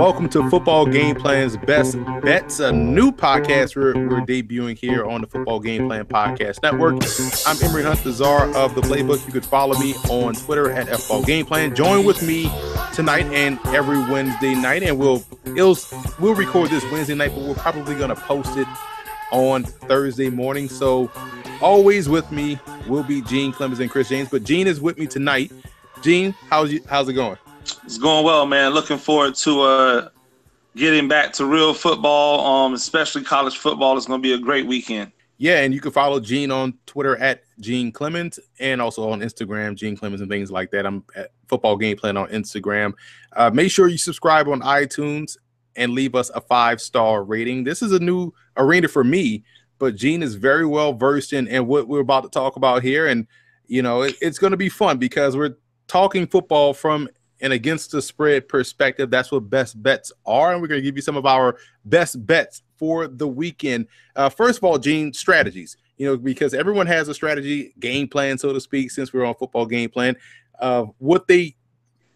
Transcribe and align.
Welcome 0.00 0.30
to 0.30 0.48
Football 0.48 0.86
Game 0.86 1.14
Plan's 1.14 1.58
Best 1.58 1.98
Bets, 2.22 2.58
a 2.58 2.72
new 2.72 3.12
podcast 3.12 3.76
we're, 3.76 3.92
we're 4.08 4.22
debuting 4.22 4.74
here 4.74 5.04
on 5.04 5.20
the 5.20 5.26
Football 5.26 5.60
Game 5.60 5.88
Plan 5.88 6.06
Podcast 6.06 6.62
Network. 6.62 6.94
I'm 7.46 7.62
Emory 7.62 7.82
Hunt, 7.82 8.02
the 8.02 8.10
czar 8.10 8.48
of 8.56 8.74
the 8.74 8.80
playbook. 8.80 9.26
You 9.26 9.32
could 9.34 9.44
follow 9.44 9.78
me 9.78 9.92
on 10.08 10.32
Twitter 10.32 10.72
at 10.72 10.88
Football 10.88 11.24
Game 11.24 11.44
Plan. 11.44 11.74
Join 11.74 12.06
with 12.06 12.22
me 12.22 12.50
tonight 12.94 13.26
and 13.26 13.58
every 13.66 13.98
Wednesday 13.98 14.54
night, 14.54 14.82
and 14.82 14.98
we'll 14.98 15.22
we'll 15.44 16.34
record 16.34 16.70
this 16.70 16.90
Wednesday 16.90 17.14
night, 17.14 17.32
but 17.34 17.44
we're 17.44 17.54
probably 17.56 17.94
going 17.94 18.08
to 18.08 18.16
post 18.16 18.56
it 18.56 18.66
on 19.32 19.64
Thursday 19.64 20.30
morning. 20.30 20.70
So 20.70 21.10
always 21.60 22.08
with 22.08 22.32
me 22.32 22.58
will 22.88 23.02
be 23.02 23.20
Gene 23.20 23.52
Clemons 23.52 23.80
and 23.80 23.90
Chris 23.90 24.08
James, 24.08 24.30
but 24.30 24.44
Gene 24.44 24.66
is 24.66 24.80
with 24.80 24.96
me 24.96 25.06
tonight. 25.06 25.52
Gene, 26.00 26.34
how's 26.48 26.72
you? 26.72 26.80
How's 26.88 27.06
it 27.10 27.12
going? 27.12 27.36
It's 27.84 27.98
going 27.98 28.24
well, 28.24 28.46
man. 28.46 28.72
Looking 28.72 28.98
forward 28.98 29.34
to 29.36 29.62
uh, 29.62 30.08
getting 30.76 31.08
back 31.08 31.32
to 31.34 31.44
real 31.44 31.74
football, 31.74 32.46
um, 32.46 32.74
especially 32.74 33.22
college 33.22 33.58
football. 33.58 33.96
It's 33.96 34.06
going 34.06 34.20
to 34.20 34.22
be 34.22 34.32
a 34.34 34.38
great 34.38 34.66
weekend. 34.66 35.12
Yeah, 35.38 35.60
and 35.60 35.72
you 35.72 35.80
can 35.80 35.90
follow 35.90 36.20
Gene 36.20 36.50
on 36.50 36.74
Twitter 36.84 37.16
at 37.16 37.44
Gene 37.60 37.90
Clemons 37.92 38.38
and 38.58 38.80
also 38.80 39.08
on 39.08 39.20
Instagram, 39.20 39.74
Gene 39.74 39.96
Clemons 39.96 40.20
and 40.20 40.28
things 40.28 40.50
like 40.50 40.70
that. 40.72 40.84
I'm 40.84 41.02
at 41.16 41.30
Football 41.48 41.78
Game 41.78 41.96
Plan 41.96 42.18
on 42.18 42.28
Instagram. 42.28 42.92
Uh, 43.32 43.50
make 43.50 43.70
sure 43.70 43.88
you 43.88 43.96
subscribe 43.96 44.48
on 44.48 44.60
iTunes 44.60 45.38
and 45.76 45.92
leave 45.92 46.14
us 46.14 46.30
a 46.34 46.42
five 46.42 46.78
star 46.78 47.24
rating. 47.24 47.64
This 47.64 47.80
is 47.80 47.92
a 47.92 47.98
new 47.98 48.32
arena 48.58 48.86
for 48.86 49.02
me, 49.02 49.42
but 49.78 49.96
Gene 49.96 50.22
is 50.22 50.34
very 50.34 50.66
well 50.66 50.92
versed 50.92 51.32
in, 51.32 51.48
in 51.48 51.66
what 51.66 51.88
we're 51.88 52.00
about 52.00 52.24
to 52.24 52.28
talk 52.28 52.56
about 52.56 52.82
here. 52.82 53.06
And, 53.06 53.26
you 53.66 53.80
know, 53.80 54.02
it, 54.02 54.16
it's 54.20 54.38
going 54.38 54.50
to 54.50 54.58
be 54.58 54.68
fun 54.68 54.98
because 54.98 55.38
we're 55.38 55.56
talking 55.88 56.26
football 56.26 56.74
from 56.74 57.08
and 57.40 57.52
against 57.52 57.90
the 57.90 58.02
spread 58.02 58.48
perspective. 58.48 59.10
That's 59.10 59.32
what 59.32 59.50
best 59.50 59.82
bets 59.82 60.12
are. 60.26 60.52
And 60.52 60.60
we're 60.60 60.68
going 60.68 60.80
to 60.80 60.84
give 60.84 60.96
you 60.96 61.02
some 61.02 61.16
of 61.16 61.26
our 61.26 61.56
best 61.84 62.24
bets 62.26 62.62
for 62.76 63.06
the 63.08 63.28
weekend. 63.28 63.86
Uh, 64.16 64.28
first 64.28 64.58
of 64.58 64.64
all, 64.64 64.78
Gene, 64.78 65.12
strategies, 65.12 65.76
you 65.96 66.06
know, 66.06 66.16
because 66.16 66.54
everyone 66.54 66.86
has 66.86 67.08
a 67.08 67.14
strategy, 67.14 67.74
game 67.78 68.08
plan, 68.08 68.38
so 68.38 68.52
to 68.52 68.60
speak, 68.60 68.90
since 68.90 69.12
we're 69.12 69.24
on 69.24 69.34
football 69.34 69.66
game 69.66 69.90
plan, 69.90 70.16
of 70.58 70.90
what 70.98 71.28
they 71.28 71.56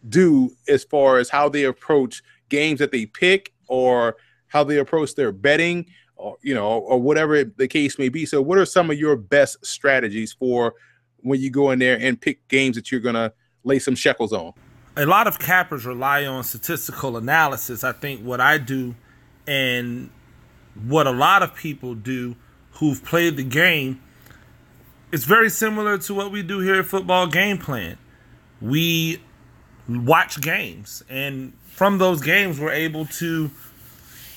do 0.08 0.50
as 0.68 0.84
far 0.84 1.18
as 1.18 1.28
how 1.30 1.48
they 1.48 1.64
approach 1.64 2.22
games 2.48 2.78
that 2.78 2.92
they 2.92 3.06
pick 3.06 3.52
or 3.68 4.16
how 4.48 4.62
they 4.64 4.78
approach 4.78 5.14
their 5.14 5.32
betting 5.32 5.86
or, 6.16 6.36
you 6.42 6.54
know, 6.54 6.66
or 6.66 7.00
whatever 7.00 7.44
the 7.44 7.66
case 7.66 7.98
may 7.98 8.08
be. 8.08 8.27
So, 8.27 8.40
what 8.40 8.58
are 8.58 8.66
some 8.66 8.90
of 8.90 8.98
your 8.98 9.16
best 9.16 9.64
strategies 9.64 10.32
for 10.32 10.74
when 11.20 11.40
you 11.40 11.50
go 11.50 11.70
in 11.70 11.78
there 11.78 11.98
and 11.98 12.20
pick 12.20 12.46
games 12.48 12.77
that 12.77 12.92
you're 12.92 13.00
going 13.00 13.14
to 13.14 13.32
lay 13.64 13.78
some 13.78 13.94
shekels 13.94 14.32
on? 14.32 14.52
A 14.96 15.06
lot 15.06 15.26
of 15.26 15.38
cappers 15.38 15.84
rely 15.84 16.24
on 16.24 16.44
statistical 16.44 17.16
analysis. 17.16 17.82
I 17.82 17.92
think 17.92 18.20
what 18.20 18.40
I 18.40 18.58
do 18.58 18.94
and 19.46 20.10
what 20.86 21.06
a 21.06 21.10
lot 21.10 21.42
of 21.42 21.54
people 21.54 21.94
do 21.94 22.36
who've 22.72 23.04
played 23.04 23.36
the 23.36 23.44
game 23.44 24.00
it's 25.14 25.24
very 25.24 25.48
similar 25.48 25.96
to 25.96 26.12
what 26.12 26.32
we 26.32 26.42
do 26.42 26.58
here 26.58 26.80
at 26.80 26.86
football 26.86 27.28
game 27.28 27.56
plan. 27.56 27.98
We 28.60 29.20
watch 29.88 30.40
games 30.40 31.04
and 31.08 31.52
from 31.66 31.98
those 31.98 32.20
games 32.20 32.58
we're 32.58 32.72
able 32.72 33.06
to 33.06 33.48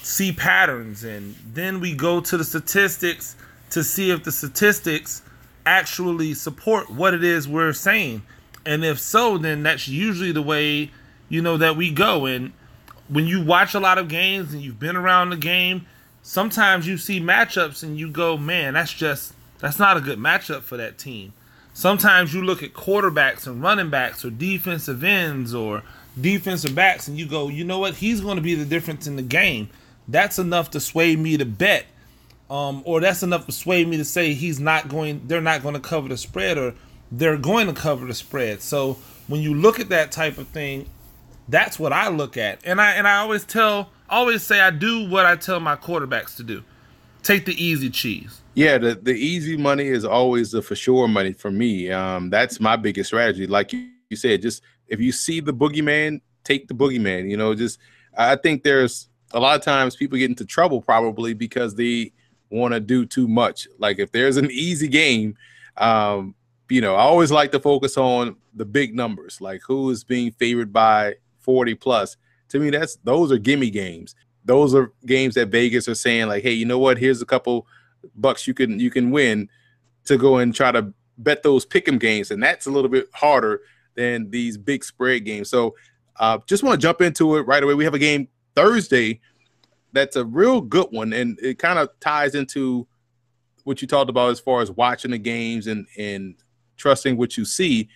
see 0.03 0.31
patterns 0.31 1.03
and 1.03 1.33
then 1.51 1.79
we 1.79 1.95
go 1.95 2.19
to 2.19 2.37
the 2.37 2.43
statistics 2.43 3.35
to 3.71 3.83
see 3.83 4.11
if 4.11 4.23
the 4.23 4.31
statistics 4.31 5.23
actually 5.65 6.35
support 6.35 6.91
what 6.91 7.15
it 7.15 7.23
is 7.23 7.47
we're 7.47 7.73
saying 7.73 8.21
and 8.67 8.83
if 8.83 8.99
so, 8.99 9.37
then 9.37 9.63
that's 9.63 9.87
usually 9.87 10.33
the 10.33 10.41
way, 10.41 10.91
you 11.29 11.41
know, 11.41 11.55
that 11.55 11.77
we 11.77 11.89
go. 11.89 12.25
And 12.25 12.51
when 13.07 13.25
you 13.25 13.41
watch 13.41 13.73
a 13.73 13.79
lot 13.79 13.97
of 13.97 14.09
games 14.09 14.53
and 14.53 14.61
you've 14.61 14.77
been 14.79 14.97
around 14.97 15.29
the 15.29 15.37
game, 15.37 15.85
sometimes 16.21 16.85
you 16.85 16.97
see 16.97 17.21
matchups 17.21 17.81
and 17.81 17.97
you 17.97 18.11
go, 18.11 18.35
man, 18.35 18.73
that's 18.73 18.91
just, 18.91 19.33
that's 19.59 19.79
not 19.79 19.95
a 19.95 20.01
good 20.01 20.19
matchup 20.19 20.63
for 20.63 20.75
that 20.75 20.97
team. 20.97 21.31
Sometimes 21.73 22.33
you 22.33 22.43
look 22.43 22.61
at 22.61 22.73
quarterbacks 22.73 23.47
and 23.47 23.61
running 23.61 23.89
backs 23.89 24.25
or 24.25 24.31
defensive 24.31 25.01
ends 25.01 25.55
or 25.55 25.81
defensive 26.19 26.75
backs 26.75 27.07
and 27.07 27.17
you 27.17 27.25
go, 27.25 27.47
you 27.47 27.63
know 27.63 27.79
what, 27.79 27.95
he's 27.95 28.19
going 28.19 28.35
to 28.35 28.41
be 28.41 28.55
the 28.55 28.65
difference 28.65 29.07
in 29.07 29.15
the 29.15 29.21
game. 29.21 29.69
That's 30.09 30.39
enough 30.39 30.71
to 30.71 30.81
sway 30.81 31.15
me 31.15 31.37
to 31.37 31.45
bet. 31.45 31.85
Um, 32.49 32.81
or 32.85 32.99
that's 32.99 33.23
enough 33.23 33.45
to 33.45 33.53
sway 33.53 33.85
me 33.85 33.95
to 33.95 34.05
say 34.05 34.33
he's 34.33 34.59
not 34.59 34.89
going, 34.89 35.21
they're 35.25 35.39
not 35.39 35.63
going 35.63 35.75
to 35.75 35.79
cover 35.79 36.09
the 36.09 36.17
spread 36.17 36.57
or 36.57 36.73
they're 37.11 37.37
going 37.37 37.67
to 37.67 37.73
cover 37.73 38.05
the 38.05 38.13
spread. 38.13 38.61
So 38.61 38.97
when 39.27 39.41
you 39.41 39.53
look 39.53 39.79
at 39.79 39.89
that 39.89 40.11
type 40.11 40.37
of 40.37 40.47
thing, 40.49 40.89
that's 41.47 41.79
what 41.79 41.93
I 41.93 42.09
look 42.09 42.37
at. 42.37 42.59
And 42.65 42.81
I 42.81 42.93
and 42.93 43.07
I 43.07 43.17
always 43.17 43.45
tell 43.45 43.91
always 44.09 44.43
say 44.43 44.59
I 44.59 44.71
do 44.71 45.09
what 45.09 45.25
I 45.25 45.35
tell 45.35 45.59
my 45.59 45.75
quarterbacks 45.75 46.35
to 46.37 46.43
do. 46.43 46.63
Take 47.23 47.45
the 47.45 47.61
easy 47.63 47.89
cheese. 47.89 48.41
Yeah, 48.53 48.77
the, 48.77 48.95
the 48.95 49.13
easy 49.13 49.57
money 49.57 49.87
is 49.87 50.03
always 50.03 50.51
the 50.51 50.61
for 50.61 50.75
sure 50.75 51.07
money 51.07 51.33
for 51.33 51.51
me. 51.51 51.91
Um, 51.91 52.29
that's 52.29 52.59
my 52.59 52.75
biggest 52.75 53.09
strategy. 53.09 53.45
Like 53.47 53.71
you, 53.73 53.89
you 54.09 54.17
said, 54.17 54.41
just 54.41 54.63
if 54.87 54.99
you 54.99 55.11
see 55.11 55.39
the 55.39 55.53
boogeyman, 55.53 56.21
take 56.43 56.67
the 56.67 56.73
boogeyman. 56.73 57.29
You 57.29 57.37
know, 57.37 57.53
just 57.53 57.79
I 58.17 58.35
think 58.35 58.63
there's 58.63 59.09
a 59.33 59.39
lot 59.39 59.55
of 59.55 59.63
times 59.63 59.95
people 59.95 60.17
get 60.17 60.29
into 60.29 60.45
trouble 60.45 60.81
probably 60.81 61.33
because 61.33 61.75
they 61.75 62.13
want 62.49 62.73
to 62.73 62.79
do 62.79 63.05
too 63.05 63.27
much. 63.27 63.67
Like 63.77 63.99
if 63.99 64.11
there's 64.11 64.37
an 64.37 64.49
easy 64.51 64.87
game, 64.87 65.35
um, 65.77 66.33
you 66.69 66.81
know, 66.81 66.95
I 66.95 67.01
always 67.01 67.31
like 67.31 67.51
to 67.51 67.59
focus 67.59 67.97
on 67.97 68.35
the 68.53 68.65
big 68.65 68.95
numbers, 68.95 69.39
like 69.39 69.61
who 69.65 69.89
is 69.89 70.03
being 70.03 70.31
favored 70.31 70.73
by 70.73 71.15
40 71.39 71.75
plus. 71.75 72.17
To 72.49 72.59
me, 72.59 72.69
that's 72.69 72.97
those 73.03 73.31
are 73.31 73.37
gimme 73.37 73.69
games. 73.69 74.15
Those 74.45 74.73
are 74.73 74.91
games 75.05 75.35
that 75.35 75.49
Vegas 75.49 75.87
are 75.87 75.95
saying, 75.95 76.27
like, 76.27 76.43
hey, 76.43 76.51
you 76.51 76.65
know 76.65 76.79
what? 76.79 76.97
Here's 76.97 77.21
a 77.21 77.25
couple 77.25 77.67
bucks 78.15 78.47
you 78.47 78.53
can 78.53 78.79
you 78.79 78.89
can 78.89 79.11
win 79.11 79.49
to 80.05 80.17
go 80.17 80.37
and 80.37 80.55
try 80.55 80.71
to 80.71 80.93
bet 81.17 81.43
those 81.43 81.65
pick'em 81.65 81.99
games, 81.99 82.31
and 82.31 82.41
that's 82.41 82.65
a 82.65 82.71
little 82.71 82.89
bit 82.89 83.07
harder 83.13 83.61
than 83.95 84.29
these 84.29 84.57
big 84.57 84.83
spread 84.83 85.25
games. 85.25 85.49
So, 85.49 85.75
uh, 86.17 86.39
just 86.45 86.63
want 86.63 86.79
to 86.79 86.85
jump 86.85 87.01
into 87.01 87.35
it 87.37 87.41
right 87.41 87.63
away. 87.63 87.73
We 87.73 87.83
have 87.83 87.93
a 87.93 87.99
game 87.99 88.27
Thursday 88.55 89.19
that's 89.93 90.15
a 90.15 90.25
real 90.25 90.61
good 90.61 90.87
one, 90.91 91.13
and 91.13 91.37
it 91.41 91.59
kind 91.59 91.79
of 91.79 91.89
ties 91.99 92.35
into 92.35 92.87
what 93.63 93.81
you 93.81 93.87
talked 93.87 94.09
about 94.09 94.31
as 94.31 94.39
far 94.39 94.61
as 94.61 94.71
watching 94.71 95.11
the 95.11 95.17
games 95.17 95.67
and 95.67 95.87
and 95.97 96.35
trusting 96.77 97.17
what 97.17 97.37
you 97.37 97.45
see. 97.45 97.89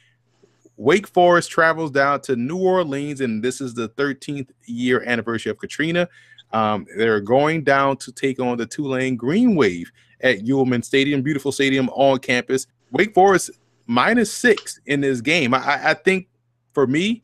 Wake 0.78 1.08
Forest 1.08 1.52
travels 1.52 1.92
down 1.92 2.22
to 2.22 2.36
New 2.36 2.58
Orleans, 2.58 3.22
and 3.22 3.44
this 3.44 3.62
is 3.62 3.74
the 3.74 3.90
13th 3.90 4.50
year 4.66 5.03
anniversary 5.06 5.52
of 5.52 5.59
Katrina. 5.59 6.09
Um, 6.53 6.86
they're 6.97 7.22
going 7.22 7.64
down 7.64 7.97
to 7.97 8.12
take 8.12 8.40
on 8.40 8.58
the 8.58 8.66
Tulane 8.66 9.16
Green 9.16 9.56
Wave 9.56 9.92
at 10.22 10.40
Yulman 10.40 10.84
Stadium, 10.84 11.22
beautiful 11.22 11.52
stadium 11.52 11.90
on 11.90 12.19
campus. 12.19 12.68
Wake 12.92 13.14
Forest 13.14 13.52
minus 13.88 14.34
six 14.34 14.80
in 14.86 15.02
this 15.02 15.22
game. 15.22 15.53
I, 15.53 15.92
I 15.92 15.94
think 15.94 16.28
for 16.74 16.88
me, 16.88 17.24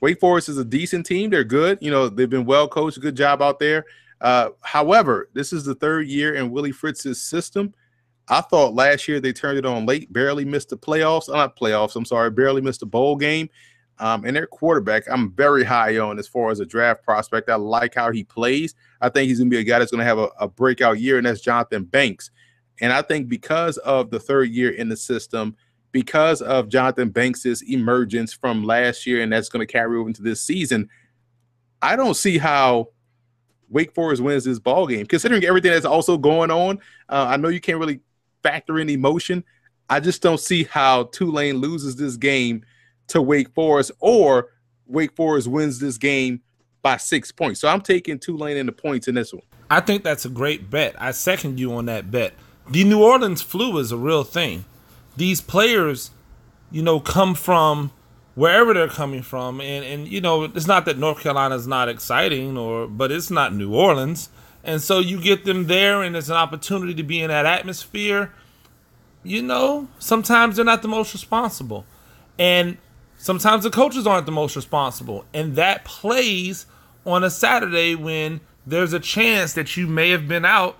Wake 0.00 0.18
Forest 0.18 0.48
is 0.48 0.58
a 0.58 0.64
decent 0.64 1.06
team. 1.06 1.30
They're 1.30 1.44
good. 1.44 1.78
You 1.80 1.90
know, 1.90 2.08
they've 2.08 2.28
been 2.28 2.44
well 2.44 2.68
coached. 2.68 3.00
Good 3.00 3.16
job 3.16 3.40
out 3.40 3.58
there. 3.58 3.84
Uh, 4.20 4.50
however, 4.62 5.28
this 5.34 5.52
is 5.52 5.64
the 5.64 5.74
third 5.74 6.06
year 6.08 6.34
in 6.34 6.50
Willie 6.50 6.72
Fritz's 6.72 7.20
system. 7.20 7.74
I 8.28 8.40
thought 8.40 8.74
last 8.74 9.08
year 9.08 9.20
they 9.20 9.32
turned 9.32 9.58
it 9.58 9.66
on 9.66 9.86
late, 9.86 10.12
barely 10.12 10.44
missed 10.44 10.70
the 10.70 10.76
playoffs. 10.76 11.28
Uh, 11.28 11.36
not 11.36 11.56
playoffs, 11.56 11.96
I'm 11.96 12.04
sorry, 12.04 12.30
barely 12.30 12.60
missed 12.60 12.82
a 12.82 12.86
bowl 12.86 13.16
game. 13.16 13.48
Um, 13.98 14.24
and 14.24 14.34
their 14.34 14.46
quarterback, 14.46 15.04
I'm 15.10 15.32
very 15.32 15.64
high 15.64 15.98
on 15.98 16.18
as 16.18 16.26
far 16.26 16.50
as 16.50 16.60
a 16.60 16.66
draft 16.66 17.04
prospect. 17.04 17.50
I 17.50 17.56
like 17.56 17.94
how 17.94 18.10
he 18.10 18.24
plays. 18.24 18.74
I 19.00 19.08
think 19.08 19.28
he's 19.28 19.38
going 19.38 19.50
to 19.50 19.54
be 19.54 19.60
a 19.60 19.64
guy 19.64 19.78
that's 19.78 19.90
going 19.90 20.00
to 20.00 20.04
have 20.04 20.18
a, 20.18 20.28
a 20.40 20.48
breakout 20.48 20.98
year, 20.98 21.18
and 21.18 21.26
that's 21.26 21.40
Jonathan 21.40 21.84
Banks. 21.84 22.30
And 22.80 22.92
I 22.92 23.02
think 23.02 23.28
because 23.28 23.76
of 23.78 24.10
the 24.10 24.18
third 24.18 24.48
year 24.50 24.70
in 24.70 24.88
the 24.88 24.96
system, 24.96 25.56
because 25.92 26.40
of 26.40 26.68
Jonathan 26.68 27.10
Banks's 27.10 27.62
emergence 27.62 28.32
from 28.32 28.64
last 28.64 29.06
year, 29.06 29.22
and 29.22 29.32
that's 29.32 29.48
going 29.48 29.64
to 29.64 29.70
carry 29.70 29.96
over 29.98 30.08
into 30.08 30.22
this 30.22 30.42
season, 30.42 30.88
I 31.82 31.96
don't 31.96 32.14
see 32.14 32.38
how 32.38 32.88
Wake 33.68 33.94
Forest 33.94 34.22
wins 34.22 34.44
this 34.44 34.58
ball 34.58 34.86
game. 34.86 35.06
Considering 35.06 35.44
everything 35.44 35.70
that's 35.70 35.84
also 35.84 36.16
going 36.16 36.50
on, 36.50 36.78
uh, 37.08 37.26
I 37.28 37.36
know 37.36 37.48
you 37.48 37.60
can't 37.60 37.78
really 37.78 38.00
factor 38.42 38.78
in 38.78 38.88
emotion. 38.88 39.44
I 39.88 40.00
just 40.00 40.22
don't 40.22 40.40
see 40.40 40.64
how 40.64 41.04
Tulane 41.04 41.56
loses 41.56 41.96
this 41.96 42.16
game 42.16 42.64
to 43.08 43.20
Wake 43.20 43.54
Forest 43.54 43.92
or 44.00 44.50
Wake 44.86 45.14
Forest 45.14 45.48
wins 45.48 45.78
this 45.78 45.98
game 45.98 46.40
by 46.82 46.96
six 46.96 47.30
points. 47.30 47.60
So 47.60 47.68
I'm 47.68 47.80
taking 47.80 48.18
Tulane 48.18 48.56
in 48.56 48.66
the 48.66 48.72
points 48.72 49.08
in 49.08 49.14
this 49.14 49.32
one. 49.32 49.42
I 49.70 49.80
think 49.80 50.04
that's 50.04 50.24
a 50.24 50.28
great 50.28 50.70
bet. 50.70 50.94
I 51.00 51.12
second 51.12 51.58
you 51.58 51.72
on 51.74 51.86
that 51.86 52.10
bet. 52.10 52.34
The 52.68 52.84
New 52.84 53.02
Orleans 53.02 53.42
flu 53.42 53.78
is 53.78 53.92
a 53.92 53.96
real 53.96 54.24
thing. 54.24 54.64
These 55.16 55.40
players, 55.40 56.10
you 56.70 56.82
know, 56.82 57.00
come 57.00 57.34
from 57.34 57.92
wherever 58.34 58.72
they're 58.72 58.88
coming 58.88 59.22
from, 59.22 59.60
and 59.60 59.84
and 59.84 60.08
you 60.08 60.20
know, 60.20 60.44
it's 60.44 60.66
not 60.66 60.84
that 60.86 60.98
North 60.98 61.20
Carolina 61.20 61.54
is 61.54 61.66
not 61.66 61.88
exciting, 61.88 62.56
or 62.56 62.86
but 62.86 63.10
it's 63.10 63.30
not 63.30 63.54
New 63.54 63.74
Orleans. 63.74 64.28
And 64.64 64.80
so 64.80 65.00
you 65.00 65.20
get 65.20 65.44
them 65.44 65.66
there, 65.66 66.02
and 66.02 66.16
it's 66.16 66.28
an 66.28 66.36
opportunity 66.36 66.94
to 66.94 67.02
be 67.02 67.20
in 67.20 67.28
that 67.28 67.46
atmosphere. 67.46 68.32
You 69.24 69.42
know, 69.42 69.88
sometimes 69.98 70.56
they're 70.56 70.64
not 70.64 70.82
the 70.82 70.88
most 70.88 71.12
responsible. 71.12 71.84
And 72.38 72.78
sometimes 73.16 73.64
the 73.64 73.70
coaches 73.70 74.06
aren't 74.06 74.26
the 74.26 74.32
most 74.32 74.56
responsible. 74.56 75.24
And 75.34 75.56
that 75.56 75.84
plays 75.84 76.66
on 77.04 77.24
a 77.24 77.30
Saturday 77.30 77.94
when 77.94 78.40
there's 78.66 78.92
a 78.92 79.00
chance 79.00 79.54
that 79.54 79.76
you 79.76 79.86
may 79.86 80.10
have 80.10 80.28
been 80.28 80.44
out 80.44 80.76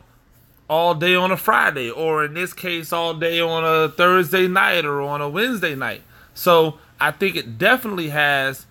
all 0.69 0.94
day 0.94 1.14
on 1.14 1.31
a 1.31 1.37
Friday, 1.37 1.90
or 1.90 2.25
in 2.25 2.35
this 2.35 2.52
case, 2.52 2.93
all 2.93 3.14
day 3.14 3.40
on 3.40 3.64
a 3.64 3.88
Thursday 3.90 4.46
night 4.49 4.85
or 4.85 5.02
on 5.02 5.20
a 5.20 5.28
Wednesday 5.28 5.75
night. 5.75 6.02
So 6.35 6.78
I 7.00 7.11
think 7.11 7.37
it 7.37 7.58
definitely 7.58 8.08
has 8.11 8.67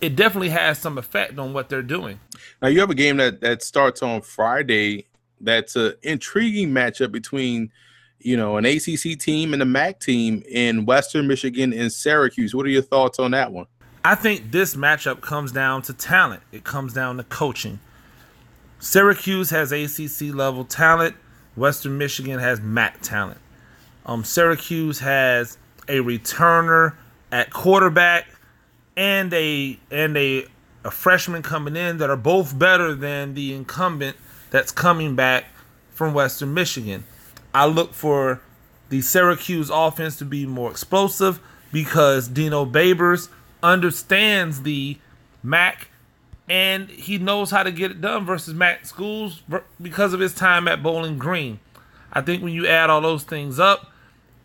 it 0.00 0.16
definitely 0.16 0.50
has 0.50 0.78
some 0.78 0.98
effect 0.98 1.38
on 1.38 1.52
what 1.52 1.68
they're 1.68 1.82
doing. 1.82 2.20
Now 2.62 2.68
you 2.68 2.80
have 2.80 2.90
a 2.90 2.94
game 2.94 3.16
that 3.18 3.40
that 3.40 3.62
starts 3.62 4.02
on 4.02 4.22
Friday. 4.22 5.06
That's 5.40 5.76
an 5.76 5.94
intriguing 6.02 6.70
matchup 6.70 7.12
between 7.12 7.70
you 8.20 8.36
know 8.36 8.56
an 8.56 8.64
ACC 8.64 9.18
team 9.18 9.52
and 9.52 9.62
a 9.62 9.66
MAC 9.66 10.00
team 10.00 10.42
in 10.48 10.84
Western 10.84 11.26
Michigan 11.26 11.72
and 11.72 11.92
Syracuse. 11.92 12.54
What 12.54 12.66
are 12.66 12.70
your 12.70 12.82
thoughts 12.82 13.18
on 13.18 13.32
that 13.32 13.52
one? 13.52 13.66
I 14.04 14.14
think 14.14 14.52
this 14.52 14.74
matchup 14.74 15.20
comes 15.20 15.52
down 15.52 15.82
to 15.82 15.92
talent. 15.92 16.42
It 16.52 16.64
comes 16.64 16.94
down 16.94 17.16
to 17.16 17.24
coaching. 17.24 17.80
Syracuse 18.78 19.50
has 19.50 19.72
ACC 19.72 20.34
level 20.34 20.64
talent. 20.64 21.16
Western 21.56 21.98
Michigan 21.98 22.38
has 22.38 22.60
MAC 22.60 23.00
talent. 23.02 23.40
Um, 24.06 24.22
Syracuse 24.22 25.00
has 25.00 25.58
a 25.88 25.98
returner 25.98 26.94
at 27.32 27.50
quarterback 27.50 28.26
and 28.98 29.32
a 29.32 29.78
and 29.92 30.16
a 30.18 30.44
a 30.84 30.90
freshman 30.90 31.42
coming 31.42 31.76
in 31.76 31.98
that 31.98 32.10
are 32.10 32.16
both 32.16 32.58
better 32.58 32.94
than 32.94 33.34
the 33.34 33.54
incumbent 33.54 34.16
that's 34.50 34.72
coming 34.72 35.14
back 35.14 35.44
from 35.92 36.12
Western 36.12 36.52
Michigan. 36.52 37.04
I 37.54 37.66
look 37.66 37.94
for 37.94 38.40
the 38.88 39.00
Syracuse 39.00 39.70
offense 39.70 40.16
to 40.16 40.24
be 40.24 40.46
more 40.46 40.70
explosive 40.70 41.40
because 41.72 42.28
Dino 42.28 42.64
Babers 42.64 43.28
understands 43.62 44.62
the 44.62 44.98
MAC 45.42 45.88
and 46.48 46.88
he 46.88 47.18
knows 47.18 47.50
how 47.50 47.62
to 47.62 47.70
get 47.70 47.90
it 47.90 48.00
done 48.00 48.24
versus 48.24 48.54
MAC 48.54 48.84
schools 48.86 49.42
because 49.80 50.12
of 50.12 50.20
his 50.20 50.34
time 50.34 50.66
at 50.66 50.82
Bowling 50.82 51.18
Green. 51.18 51.60
I 52.12 52.20
think 52.22 52.42
when 52.42 52.52
you 52.52 52.66
add 52.66 52.90
all 52.90 53.02
those 53.02 53.24
things 53.24 53.60
up, 53.60 53.92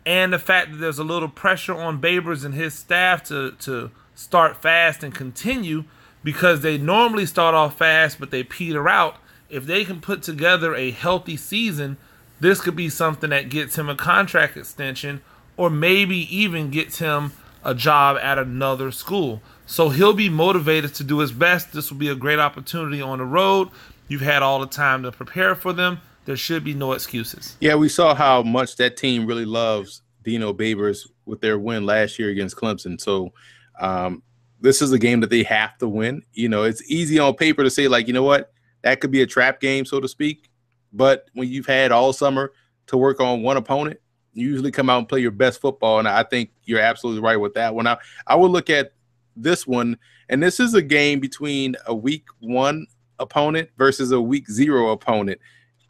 and 0.06 0.34
the 0.34 0.38
fact 0.38 0.70
that 0.70 0.76
there's 0.76 0.98
a 0.98 1.04
little 1.04 1.30
pressure 1.30 1.74
on 1.74 2.00
Babers 2.00 2.44
and 2.44 2.54
his 2.54 2.74
staff 2.74 3.24
to 3.24 3.52
to 3.60 3.90
start 4.14 4.60
fast 4.60 5.02
and 5.02 5.14
continue 5.14 5.84
because 6.22 6.62
they 6.62 6.78
normally 6.78 7.26
start 7.26 7.54
off 7.54 7.78
fast 7.78 8.18
but 8.18 8.30
they 8.30 8.42
peter 8.42 8.88
out. 8.88 9.16
If 9.48 9.66
they 9.66 9.84
can 9.84 10.00
put 10.00 10.22
together 10.22 10.74
a 10.74 10.90
healthy 10.90 11.36
season, 11.36 11.96
this 12.40 12.60
could 12.60 12.76
be 12.76 12.88
something 12.88 13.30
that 13.30 13.48
gets 13.48 13.76
him 13.78 13.88
a 13.88 13.94
contract 13.94 14.56
extension 14.56 15.22
or 15.56 15.70
maybe 15.70 16.16
even 16.34 16.70
gets 16.70 16.98
him 16.98 17.32
a 17.64 17.74
job 17.74 18.18
at 18.20 18.38
another 18.38 18.90
school. 18.90 19.40
So 19.66 19.88
he'll 19.88 20.12
be 20.12 20.28
motivated 20.28 20.94
to 20.96 21.04
do 21.04 21.20
his 21.20 21.32
best. 21.32 21.72
This 21.72 21.90
will 21.90 21.98
be 21.98 22.08
a 22.08 22.14
great 22.14 22.38
opportunity 22.38 23.00
on 23.00 23.18
the 23.18 23.24
road. 23.24 23.68
You've 24.08 24.20
had 24.20 24.42
all 24.42 24.60
the 24.60 24.66
time 24.66 25.02
to 25.04 25.12
prepare 25.12 25.54
for 25.54 25.72
them. 25.72 26.00
There 26.26 26.36
should 26.36 26.64
be 26.64 26.74
no 26.74 26.92
excuses. 26.92 27.56
Yeah, 27.60 27.74
we 27.74 27.88
saw 27.88 28.14
how 28.14 28.42
much 28.42 28.76
that 28.76 28.96
team 28.96 29.26
really 29.26 29.44
loves 29.44 30.02
Dino 30.22 30.52
Babers 30.52 31.08
with 31.26 31.40
their 31.40 31.58
win 31.58 31.86
last 31.86 32.18
year 32.18 32.30
against 32.30 32.56
Clemson. 32.56 33.00
So 33.00 33.32
um, 33.80 34.22
this 34.60 34.80
is 34.80 34.92
a 34.92 34.98
game 34.98 35.20
that 35.20 35.30
they 35.30 35.42
have 35.42 35.76
to 35.78 35.88
win. 35.88 36.22
You 36.32 36.48
know, 36.48 36.62
it's 36.62 36.82
easy 36.90 37.18
on 37.18 37.34
paper 37.34 37.62
to 37.62 37.70
say, 37.70 37.88
like, 37.88 38.06
you 38.06 38.12
know 38.12 38.22
what, 38.22 38.52
that 38.82 39.00
could 39.00 39.10
be 39.10 39.22
a 39.22 39.26
trap 39.26 39.60
game, 39.60 39.84
so 39.84 40.00
to 40.00 40.08
speak. 40.08 40.48
But 40.92 41.28
when 41.34 41.48
you've 41.48 41.66
had 41.66 41.92
all 41.92 42.12
summer 42.12 42.52
to 42.86 42.96
work 42.96 43.20
on 43.20 43.42
one 43.42 43.56
opponent, 43.56 43.98
you 44.32 44.48
usually 44.48 44.70
come 44.70 44.90
out 44.90 44.98
and 44.98 45.08
play 45.08 45.20
your 45.20 45.30
best 45.30 45.60
football. 45.60 45.98
And 45.98 46.08
I 46.08 46.22
think 46.22 46.50
you're 46.64 46.80
absolutely 46.80 47.22
right 47.22 47.36
with 47.36 47.54
that 47.54 47.74
one. 47.74 47.86
I, 47.86 47.96
I 48.26 48.36
will 48.36 48.50
look 48.50 48.70
at 48.70 48.92
this 49.36 49.66
one, 49.66 49.98
and 50.28 50.42
this 50.42 50.60
is 50.60 50.74
a 50.74 50.82
game 50.82 51.20
between 51.20 51.76
a 51.86 51.94
week 51.94 52.24
one 52.40 52.86
opponent 53.18 53.68
versus 53.76 54.12
a 54.12 54.20
week 54.20 54.50
zero 54.50 54.90
opponent. 54.90 55.40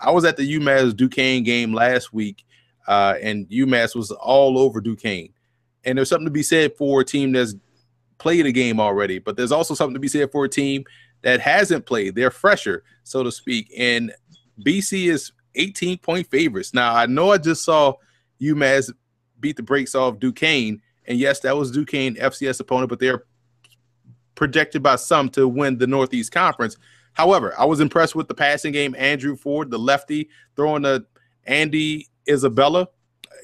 I 0.00 0.10
was 0.10 0.24
at 0.24 0.36
the 0.36 0.58
UMass 0.58 0.96
Duquesne 0.96 1.42
game 1.44 1.72
last 1.72 2.12
week, 2.12 2.44
uh, 2.86 3.14
and 3.22 3.48
UMass 3.48 3.94
was 3.94 4.10
all 4.10 4.58
over 4.58 4.80
Duquesne. 4.80 5.30
And 5.84 5.96
there's 5.98 6.08
something 6.08 6.26
to 6.26 6.30
be 6.30 6.42
said 6.42 6.76
for 6.76 7.02
a 7.02 7.04
team 7.04 7.32
that's 7.32 7.54
played 8.18 8.46
a 8.46 8.52
game 8.52 8.80
already, 8.80 9.18
but 9.18 9.36
there's 9.36 9.52
also 9.52 9.74
something 9.74 9.94
to 9.94 10.00
be 10.00 10.08
said 10.08 10.30
for 10.30 10.44
a 10.44 10.48
team 10.48 10.84
that 11.22 11.40
hasn't 11.40 11.86
played. 11.86 12.14
They're 12.14 12.30
fresher, 12.30 12.84
so 13.02 13.22
to 13.22 13.32
speak. 13.32 13.72
And 13.76 14.12
BC 14.60 15.10
is 15.10 15.32
18 15.54 15.98
point 15.98 16.28
favorites. 16.30 16.74
Now, 16.74 16.94
I 16.94 17.06
know 17.06 17.32
I 17.32 17.38
just 17.38 17.64
saw 17.64 17.94
UMass 18.40 18.92
beat 19.40 19.56
the 19.56 19.62
brakes 19.62 19.94
off 19.94 20.18
Duquesne. 20.18 20.80
And 21.06 21.18
yes, 21.18 21.40
that 21.40 21.56
was 21.56 21.70
Duquesne 21.70 22.14
FCS 22.14 22.60
opponent, 22.60 22.88
but 22.88 22.98
they're 22.98 23.24
projected 24.34 24.82
by 24.82 24.96
some 24.96 25.28
to 25.30 25.46
win 25.46 25.78
the 25.78 25.86
Northeast 25.86 26.32
Conference. 26.32 26.76
However, 27.12 27.54
I 27.58 27.64
was 27.64 27.80
impressed 27.80 28.14
with 28.14 28.28
the 28.28 28.34
passing 28.34 28.72
game. 28.72 28.94
Andrew 28.98 29.36
Ford, 29.36 29.70
the 29.70 29.78
lefty, 29.78 30.28
throwing 30.56 30.82
the 30.82 31.06
Andy 31.44 32.08
Isabella. 32.28 32.88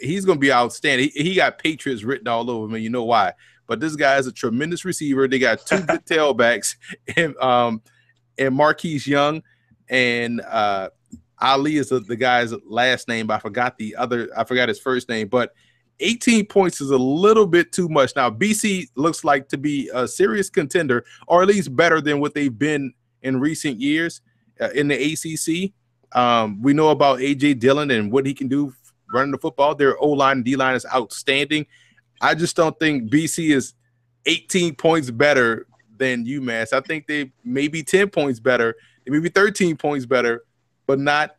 He's 0.00 0.24
going 0.24 0.38
to 0.38 0.40
be 0.40 0.52
outstanding. 0.52 1.10
He, 1.14 1.22
he, 1.22 1.34
got 1.34 1.58
Patriots 1.58 2.02
written 2.02 2.26
all 2.26 2.50
over 2.50 2.74
him, 2.74 2.82
you 2.82 2.90
know 2.90 3.04
why. 3.04 3.32
But 3.70 3.78
this 3.78 3.94
guy 3.94 4.18
is 4.18 4.26
a 4.26 4.32
tremendous 4.32 4.84
receiver. 4.84 5.28
They 5.28 5.38
got 5.38 5.64
two 5.64 5.78
good 5.78 6.04
tailbacks, 6.04 6.74
and 7.16 7.36
um, 7.36 7.80
and 8.36 8.52
Marquise 8.52 9.06
Young, 9.06 9.44
and 9.88 10.40
uh, 10.40 10.88
Ali 11.40 11.76
is 11.76 11.90
the, 11.90 12.00
the 12.00 12.16
guy's 12.16 12.52
last 12.66 13.06
name. 13.06 13.28
But 13.28 13.34
I 13.34 13.38
forgot 13.38 13.78
the 13.78 13.94
other. 13.94 14.28
I 14.36 14.42
forgot 14.42 14.68
his 14.68 14.80
first 14.80 15.08
name, 15.08 15.28
but 15.28 15.54
18 16.00 16.46
points 16.46 16.80
is 16.80 16.90
a 16.90 16.98
little 16.98 17.46
bit 17.46 17.70
too 17.70 17.88
much. 17.88 18.16
Now, 18.16 18.28
BC 18.28 18.88
looks 18.96 19.22
like 19.22 19.48
to 19.50 19.56
be 19.56 19.88
a 19.94 20.08
serious 20.08 20.50
contender, 20.50 21.04
or 21.28 21.40
at 21.40 21.46
least 21.46 21.76
better 21.76 22.00
than 22.00 22.18
what 22.18 22.34
they've 22.34 22.58
been 22.58 22.92
in 23.22 23.38
recent 23.38 23.80
years 23.80 24.20
uh, 24.60 24.70
in 24.70 24.88
the 24.88 24.96
ACC. 24.96 25.72
Um, 26.18 26.60
we 26.60 26.72
know 26.72 26.88
about 26.88 27.20
AJ 27.20 27.60
Dillon 27.60 27.92
and 27.92 28.10
what 28.10 28.26
he 28.26 28.34
can 28.34 28.48
do 28.48 28.74
running 29.12 29.30
the 29.30 29.38
football. 29.38 29.76
Their 29.76 29.96
O 30.02 30.08
line 30.08 30.38
and 30.38 30.44
D 30.44 30.56
line 30.56 30.74
is 30.74 30.84
outstanding. 30.92 31.66
I 32.20 32.34
just 32.34 32.56
don't 32.56 32.78
think 32.78 33.10
BC 33.10 33.54
is 33.54 33.74
18 34.26 34.74
points 34.74 35.10
better 35.10 35.66
than 35.96 36.26
UMass. 36.26 36.72
I 36.72 36.80
think 36.80 37.06
they 37.06 37.32
may 37.44 37.68
be 37.68 37.82
10 37.82 38.10
points 38.10 38.40
better, 38.40 38.74
they 39.04 39.10
may 39.10 39.20
be 39.20 39.28
13 39.28 39.76
points 39.76 40.06
better, 40.06 40.44
but 40.86 40.98
not 40.98 41.36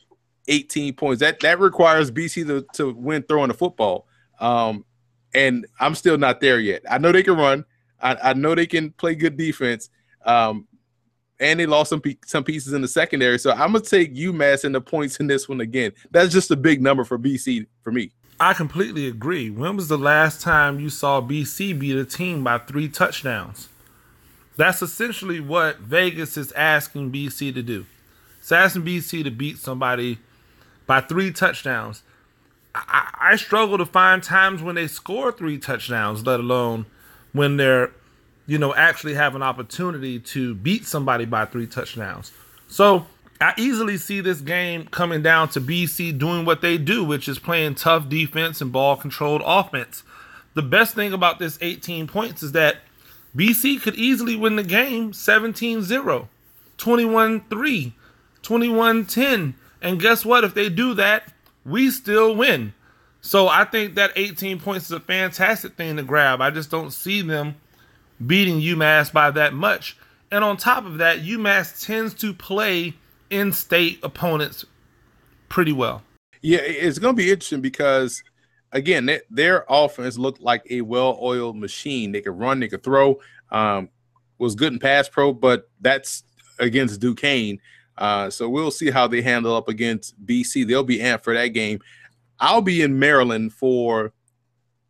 18 0.48 0.94
points. 0.96 1.20
That 1.20 1.40
that 1.42 1.60
requires 1.60 2.12
BC 2.12 2.48
to, 2.48 2.66
to 2.74 2.94
win 2.94 3.24
throwing 3.24 3.50
the 3.50 3.54
football. 3.54 4.08
Um, 4.40 4.86
and 5.34 5.66
I'm 5.80 5.96
still 5.96 6.18
not 6.18 6.42
there 6.42 6.60
yet. 6.60 6.82
I 6.90 6.98
know 6.98 7.12
they 7.12 7.24
can 7.24 7.38
run. 7.38 7.66
I, 8.02 8.18
I 8.22 8.34
know 8.34 8.56
they 8.56 8.66
can 8.66 8.92
play 8.92 9.16
good 9.16 9.38
defense. 9.38 9.90
Um, 10.26 10.68
and 11.40 11.60
they 11.60 11.66
lost 11.66 11.90
some 11.90 12.02
some 12.26 12.44
pieces 12.44 12.74
in 12.74 12.82
the 12.82 12.88
secondary. 12.88 13.40
So 13.40 13.52
I'm 13.52 13.74
gonna 13.74 13.82
take 13.82 14.16
UMass 14.16 14.64
and 14.64 14.74
the 14.74 14.82
points 14.82 15.18
in 15.18 15.28
this 15.28 15.50
one 15.50 15.60
again. 15.62 15.92
That's 16.12 16.32
just 16.32 16.52
a 16.52 16.56
big 16.56 16.82
number 16.82 17.04
for 17.04 17.18
BC 17.18 17.66
for 17.84 17.92
me. 17.92 18.12
I 18.42 18.56
completely 18.56 19.08
agree. 19.08 19.52
When 19.52 19.76
was 19.76 19.88
the 19.88 20.00
last 20.00 20.42
time 20.42 20.80
you 20.80 20.90
saw 20.90 21.22
BC 21.22 21.78
beat 21.78 21.96
a 21.96 22.04
team 22.04 22.44
by 22.44 22.58
three 22.58 22.90
touchdowns? 22.90 23.70
That's 24.58 24.82
essentially 24.82 25.40
what 25.40 25.78
Vegas 25.78 26.38
is 26.38 26.52
asking 26.54 27.12
BC 27.12 27.54
to 27.54 27.62
do. 27.62 27.86
It's 28.40 28.52
asking 28.52 28.82
BC 28.82 29.24
to 29.26 29.30
beat 29.30 29.60
somebody 29.60 30.18
by 30.88 31.02
three 31.02 31.32
touchdowns. 31.32 32.02
I, 32.74 33.12
I 33.22 33.36
struggle 33.36 33.78
to 33.78 33.86
find 33.86 34.24
times 34.24 34.64
when 34.64 34.74
they 34.74 34.88
score 34.88 35.32
three 35.32 35.60
touchdowns, 35.60 36.26
let 36.26 36.40
alone 36.40 36.88
when 37.34 37.58
they're, 37.58 37.92
you 38.48 38.58
know, 38.58 38.74
actually 38.74 39.14
have 39.14 39.36
an 39.36 39.44
opportunity 39.44 40.20
to 40.20 40.56
beat 40.56 40.88
somebody 40.88 41.26
by 41.26 41.46
three 41.46 41.68
touchdowns. 41.68 42.32
So 42.68 43.06
I 43.42 43.56
easily 43.58 43.98
see 43.98 44.22
this 44.22 44.40
game 44.40 44.86
coming 44.86 45.24
down 45.24 45.50
to 45.50 45.62
BC 45.62 46.18
doing 46.20 46.46
what 46.46 46.62
they 46.62 46.78
do, 46.78 47.04
which 47.04 47.28
is 47.28 47.40
playing 47.40 47.76
tough 47.76 48.08
defense 48.08 48.62
and 48.62 48.72
ball 48.72 48.96
controlled 48.96 49.42
offense. 49.44 50.04
The 50.54 50.62
best 50.62 50.94
thing 50.94 51.12
about 51.12 51.40
this 51.40 51.58
18 51.60 52.08
points 52.08 52.44
is 52.44 52.52
that 52.52 52.78
BC 53.36 53.82
could 53.82 53.96
easily 53.96 54.36
win 54.36 54.58
the 54.58 54.64
game 54.64 55.12
17 55.12 55.82
0, 55.82 56.30
21 56.78 57.46
3, 57.50 57.94
21 58.44 59.06
10. 59.06 59.56
And 59.82 60.00
guess 60.00 60.24
what? 60.24 60.44
If 60.44 60.54
they 60.54 60.70
do 60.70 60.94
that, 60.94 61.34
we 61.66 61.90
still 61.90 62.36
win. 62.36 62.74
So 63.22 63.48
I 63.48 63.66
think 63.66 63.96
that 63.96 64.12
18 64.16 64.60
points 64.60 64.86
is 64.86 64.92
a 64.92 65.00
fantastic 65.00 65.76
thing 65.76 65.98
to 65.98 66.04
grab. 66.04 66.42
I 66.42 66.52
just 66.52 66.70
don't 66.70 66.92
see 66.92 67.22
them 67.22 67.56
beating 68.26 68.60
UMass 68.60 69.12
by 69.12 69.32
that 69.32 69.54
much. 69.54 69.98
And 70.30 70.44
on 70.44 70.58
top 70.58 70.86
of 70.86 71.00
that, 71.00 71.20
UMass 71.20 71.86
tends 71.86 72.14
to 72.16 72.34
play 72.34 72.96
in 73.32 73.52
state 73.52 74.00
opponents 74.04 74.66
pretty 75.50 75.72
well. 75.72 76.04
Yeah, 76.42 76.60
it's 76.60 77.00
going 77.00 77.16
to 77.16 77.18
be 77.18 77.32
interesting 77.32 77.62
because, 77.62 78.24
again, 78.72 79.08
they, 79.08 79.22
their 79.30 79.66
offense 79.70 80.18
looked 80.18 80.42
like 80.42 80.64
a 80.70 80.82
well 80.82 81.18
oiled 81.22 81.58
machine. 81.58 82.12
They 82.12 82.22
could 82.22 82.38
run, 82.38 82.60
they 82.60 82.68
could 82.68 82.84
throw, 82.84 83.20
um, 83.52 83.90
was 84.38 84.56
good 84.56 84.74
in 84.74 84.80
pass 84.80 85.10
pro, 85.10 85.34
but 85.34 85.70
that's 85.82 86.24
against 86.60 87.00
Duquesne. 87.00 87.60
Uh, 87.98 88.30
so 88.30 88.50
we'll 88.50 88.72
see 88.72 88.90
how 88.90 89.08
they 89.08 89.22
handle 89.22 89.56
up 89.56 89.68
against 89.68 90.20
BC. 90.26 90.68
They'll 90.68 90.84
be 90.84 91.00
amped 91.00 91.24
for 91.24 91.34
that 91.34 91.48
game. 91.50 91.80
I'll 92.40 92.62
be 92.62 92.82
in 92.82 92.98
Maryland 92.98 93.54
for 93.54 94.14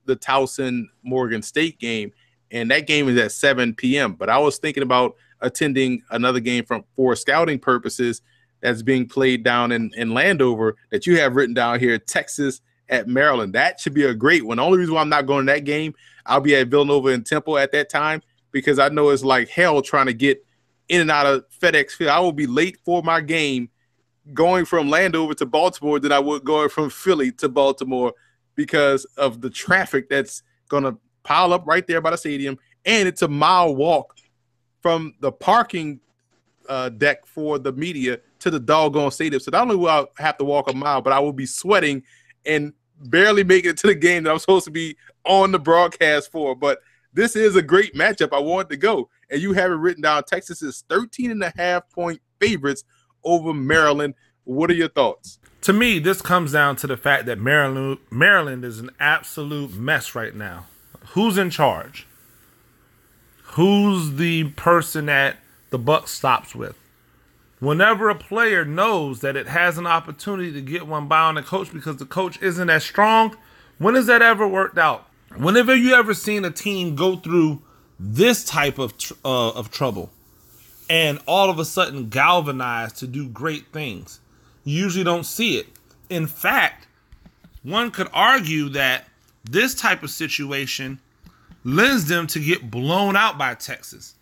the 0.06 0.16
Towson 0.16 0.86
Morgan 1.04 1.42
State 1.42 1.80
game, 1.80 2.14
and 2.50 2.72
that 2.72 2.88
game 2.88 3.10
is 3.10 3.18
at 3.18 3.34
7 3.34 3.76
p.m. 3.76 4.14
But 4.14 4.30
I 4.30 4.38
was 4.38 4.58
thinking 4.58 4.84
about 4.84 5.16
attending 5.42 6.02
another 6.12 6.40
game 6.40 6.66
from 6.66 6.84
for 6.96 7.16
scouting 7.16 7.60
purposes 7.60 8.22
that's 8.62 8.82
being 8.82 9.08
played 9.08 9.44
down 9.44 9.72
in, 9.72 9.92
in 9.96 10.14
Landover 10.14 10.76
that 10.92 11.08
you 11.08 11.18
have 11.18 11.36
written 11.36 11.54
down 11.54 11.80
here, 11.80 11.98
Texas 11.98 12.62
at 12.90 13.08
Maryland. 13.08 13.54
That 13.54 13.80
should 13.80 13.94
be 13.94 14.04
a 14.04 14.14
great 14.14 14.46
one. 14.46 14.60
Only 14.60 14.78
reason 14.78 14.94
why 14.94 15.02
I'm 15.02 15.10
not 15.10 15.26
going 15.26 15.46
to 15.48 15.54
that 15.54 15.64
game, 15.64 15.94
I'll 16.26 16.42
be 16.42 16.56
at 16.56 16.68
Villanova 16.68 17.10
and 17.10 17.26
Temple 17.26 17.58
at 17.58 17.72
that 17.72 17.90
time 17.90 18.22
because 18.52 18.80
I 18.80 18.90
know 18.90 19.10
it's 19.10 19.24
like 19.24 19.50
hell 19.50 19.82
trying 19.82 20.06
to 20.08 20.14
get 20.14 20.46
in 20.90 21.02
and 21.02 21.12
out 21.12 21.26
of 21.26 21.46
FedEx 21.60 21.92
Field. 21.92 22.12
I 22.12 22.20
will 22.20 22.34
be 22.34 22.48
late 22.48 22.78
for 22.86 23.02
my 23.02 23.22
game 23.22 23.70
going 24.34 24.66
from 24.66 24.90
Landover 24.90 25.34
to 25.36 25.46
Baltimore 25.46 26.00
than 26.00 26.12
I 26.12 26.20
would 26.20 26.44
going 26.44 26.70
from 26.70 26.90
Philly 26.90 27.32
to 27.34 27.50
Baltimore 27.50 28.14
because 28.56 29.06
of 29.18 29.42
the 29.42 29.50
traffic 29.50 30.10
that's 30.10 30.44
going 30.70 30.84
to 30.84 30.98
pile 31.24 31.54
up 31.54 31.66
right 31.66 31.88
there 31.88 32.02
by 32.02 32.12
the 32.12 32.18
stadium. 32.18 32.58
And 32.86 33.08
it's 33.08 33.22
a 33.22 33.28
mile 33.28 33.76
walk 33.76 34.16
from 34.82 35.14
the 35.20 35.32
parking 35.32 36.00
uh, 36.70 36.90
deck 36.90 37.26
for 37.26 37.60
the 37.60 37.72
media 37.74 38.20
to 38.40 38.50
the 38.50 38.60
doggone 38.60 39.12
stadium. 39.12 39.40
So 39.40 39.52
not 39.52 39.64
only 39.64 39.76
will 39.76 39.88
I 39.90 40.06
have 40.18 40.38
to 40.38 40.46
walk 40.46 40.70
a 40.70 40.76
mile, 40.76 41.02
but 41.02 41.14
I 41.14 41.20
will 41.20 41.34
be 41.34 41.46
sweating 41.46 42.04
and 42.46 42.74
barely 43.06 43.44
making 43.44 43.72
it 43.72 43.78
to 43.78 43.88
the 43.88 43.96
game 43.96 44.24
that 44.24 44.32
I'm 44.32 44.40
supposed 44.40 44.66
to 44.66 44.72
be 44.72 44.96
on 45.26 45.52
the 45.52 45.60
broadcast 45.60 46.32
for. 46.32 46.56
But 46.56 46.80
this 47.14 47.36
is 47.36 47.56
a 47.56 47.62
great 47.62 47.94
matchup. 47.94 48.34
I 48.34 48.40
want 48.40 48.70
to 48.70 48.78
go. 48.78 49.10
And 49.30 49.42
you 49.42 49.54
have 49.54 49.72
it 49.72 49.76
written 49.76 50.02
down. 50.02 50.24
Texas 50.24 50.62
is 50.62 50.84
13 50.90 51.32
and 51.32 51.44
a 51.44 51.54
half 51.56 51.90
point 51.90 52.22
favorites 52.40 52.84
over 53.24 53.54
Maryland. 53.54 54.14
What 54.44 54.70
are 54.72 54.76
your 54.76 54.90
thoughts? 54.90 55.40
To 55.62 55.74
me, 55.74 56.00
this 56.00 56.22
comes 56.22 56.54
down 56.54 56.76
to 56.78 56.88
the 56.88 56.98
fact 56.98 57.28
that 57.28 57.38
Maryland 57.38 58.00
Maryland 58.10 58.66
is 58.66 58.80
an 58.80 58.90
absolute 59.00 59.76
mess 59.76 60.16
right 60.16 60.36
now. 60.36 60.66
Who's 61.10 61.38
in 61.38 61.52
charge? 61.52 62.08
Who's 63.56 64.14
the 64.14 64.46
person 64.52 65.08
that 65.08 65.36
the 65.72 65.78
buck 65.78 66.08
stops 66.08 66.56
with? 66.56 66.78
Whenever 67.60 68.10
a 68.10 68.16
player 68.16 68.64
knows 68.64 69.20
that 69.20 69.36
it 69.36 69.48
has 69.48 69.78
an 69.78 69.86
opportunity 69.86 70.54
to 70.54 70.62
get 70.62 70.88
one 70.88 71.10
by 71.10 71.20
on 71.20 71.36
the 71.36 71.44
coach 71.44 71.72
because 71.74 71.98
the 71.98 72.06
coach 72.06 72.42
isn't 72.42 72.70
as 72.70 72.86
strong, 72.86 73.36
when 73.78 73.96
has 73.96 74.06
that 74.06 74.22
ever 74.22 74.48
worked 74.48 74.78
out? 74.78 75.06
Whenever 75.36 75.76
you 75.76 75.94
ever 75.94 76.14
seen 76.14 76.46
a 76.46 76.50
team 76.50 76.96
go 76.96 77.18
through 77.18 77.62
this 78.00 78.46
type 78.46 78.80
of 78.80 78.98
tr- 78.98 79.14
uh, 79.26 79.50
of 79.50 79.70
trouble 79.70 80.10
and 80.90 81.20
all 81.28 81.50
of 81.50 81.60
a 81.60 81.66
sudden 81.66 82.08
galvanize 82.08 82.94
to 82.94 83.06
do 83.06 83.28
great 83.28 83.68
things, 83.74 84.22
you 84.64 84.82
usually 84.82 85.04
don't 85.04 85.26
see 85.26 85.58
it. 85.58 85.68
In 86.10 86.26
fact, 86.26 86.88
one 87.64 87.92
could 87.92 88.08
argue 88.14 88.70
that 88.70 89.08
this 89.44 89.76
type 89.76 90.04
of 90.04 90.10
situation 90.10 91.00
lends 91.64 92.08
them 92.08 92.28
to 92.28 92.40
get 92.40 92.72
blown 92.72 93.16
out 93.16 93.38
by 93.38 93.56
Texas. 93.56 94.16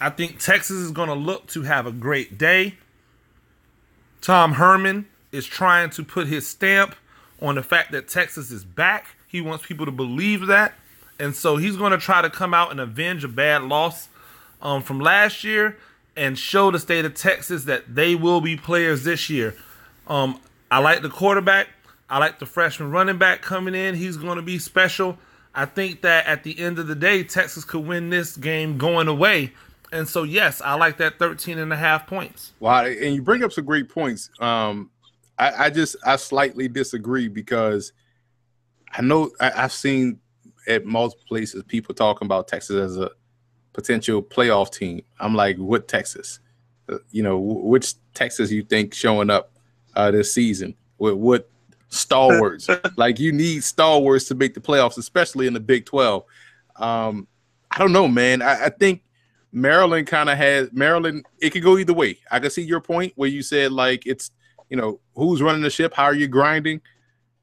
I 0.00 0.10
think 0.10 0.38
Texas 0.40 0.76
is 0.76 0.90
going 0.90 1.08
to 1.08 1.14
look 1.14 1.46
to 1.48 1.62
have 1.62 1.86
a 1.86 1.92
great 1.92 2.36
day. 2.36 2.74
Tom 4.20 4.52
Herman 4.52 5.06
is 5.32 5.46
trying 5.46 5.90
to 5.90 6.04
put 6.04 6.26
his 6.26 6.48
stamp 6.48 6.94
on 7.40 7.54
the 7.56 7.62
fact 7.62 7.92
that 7.92 8.08
Texas 8.08 8.50
is 8.50 8.64
back. 8.64 9.16
He 9.28 9.40
wants 9.40 9.66
people 9.66 9.86
to 9.86 9.92
believe 9.92 10.46
that. 10.46 10.74
And 11.18 11.34
so 11.34 11.56
he's 11.56 11.76
going 11.76 11.92
to 11.92 11.98
try 11.98 12.22
to 12.22 12.30
come 12.30 12.54
out 12.54 12.70
and 12.70 12.80
avenge 12.80 13.22
a 13.22 13.28
bad 13.28 13.62
loss 13.62 14.08
um, 14.62 14.82
from 14.82 14.98
last 14.98 15.44
year 15.44 15.76
and 16.16 16.38
show 16.38 16.70
the 16.70 16.78
state 16.78 17.04
of 17.04 17.14
Texas 17.14 17.64
that 17.64 17.94
they 17.94 18.14
will 18.14 18.40
be 18.40 18.56
players 18.56 19.04
this 19.04 19.28
year. 19.28 19.54
Um, 20.06 20.40
I 20.70 20.78
like 20.78 21.02
the 21.02 21.08
quarterback. 21.08 21.68
I 22.08 22.18
like 22.18 22.38
the 22.38 22.46
freshman 22.46 22.90
running 22.90 23.18
back 23.18 23.42
coming 23.42 23.74
in. 23.74 23.94
He's 23.94 24.16
going 24.16 24.36
to 24.36 24.42
be 24.42 24.58
special. 24.58 25.18
I 25.54 25.66
think 25.66 26.02
that 26.02 26.26
at 26.26 26.42
the 26.42 26.58
end 26.58 26.78
of 26.78 26.86
the 26.86 26.94
day, 26.94 27.22
Texas 27.22 27.64
could 27.64 27.86
win 27.86 28.10
this 28.10 28.36
game 28.36 28.76
going 28.76 29.08
away. 29.08 29.52
And 29.92 30.08
so, 30.08 30.24
yes, 30.24 30.60
I 30.60 30.74
like 30.74 30.98
that 30.98 31.18
13 31.18 31.58
and 31.58 31.72
a 31.72 31.76
half 31.76 32.06
points. 32.06 32.52
Wow. 32.58 32.84
And 32.84 33.14
you 33.14 33.22
bring 33.22 33.44
up 33.44 33.52
some 33.52 33.64
great 33.64 33.88
points. 33.88 34.30
Um, 34.40 34.90
I, 35.38 35.66
I 35.66 35.70
just, 35.70 35.96
I 36.04 36.16
slightly 36.16 36.66
disagree 36.66 37.28
because 37.28 37.92
I 38.92 39.02
know 39.02 39.30
I, 39.40 39.52
I've 39.56 39.72
seen 39.72 40.18
at 40.66 40.84
multiple 40.84 41.24
places 41.28 41.62
people 41.64 41.94
talking 41.94 42.26
about 42.26 42.48
Texas 42.48 42.76
as 42.76 42.96
a 42.96 43.10
potential 43.72 44.22
playoff 44.22 44.72
team. 44.72 45.02
I'm 45.20 45.34
like, 45.34 45.56
what 45.58 45.86
Texas? 45.86 46.40
Uh, 46.88 46.98
you 47.10 47.22
know, 47.22 47.38
which 47.38 47.94
Texas 48.14 48.50
you 48.50 48.64
think 48.64 48.94
showing 48.94 49.30
up 49.30 49.52
uh, 49.94 50.10
this 50.10 50.34
season? 50.34 50.74
With 50.98 51.14
what 51.14 51.50
stalwarts? 51.94 52.68
like 52.96 53.18
you 53.18 53.32
need 53.32 53.64
stalwarts 53.64 54.26
to 54.26 54.34
make 54.34 54.54
the 54.54 54.60
playoffs, 54.60 54.98
especially 54.98 55.46
in 55.46 55.54
the 55.54 55.60
Big 55.60 55.86
Twelve. 55.86 56.24
Um, 56.76 57.28
I 57.70 57.78
don't 57.78 57.92
know, 57.92 58.08
man. 58.08 58.42
I, 58.42 58.66
I 58.66 58.68
think 58.68 59.02
Maryland 59.52 60.06
kind 60.06 60.28
of 60.28 60.36
has 60.36 60.68
Maryland. 60.72 61.24
It 61.40 61.50
could 61.50 61.62
go 61.62 61.78
either 61.78 61.94
way. 61.94 62.18
I 62.30 62.40
can 62.40 62.50
see 62.50 62.62
your 62.62 62.80
point 62.80 63.12
where 63.16 63.28
you 63.28 63.42
said 63.42 63.72
like 63.72 64.06
it's 64.06 64.30
you 64.68 64.76
know 64.76 65.00
who's 65.14 65.42
running 65.42 65.62
the 65.62 65.70
ship, 65.70 65.94
how 65.94 66.04
are 66.04 66.14
you 66.14 66.28
grinding? 66.28 66.80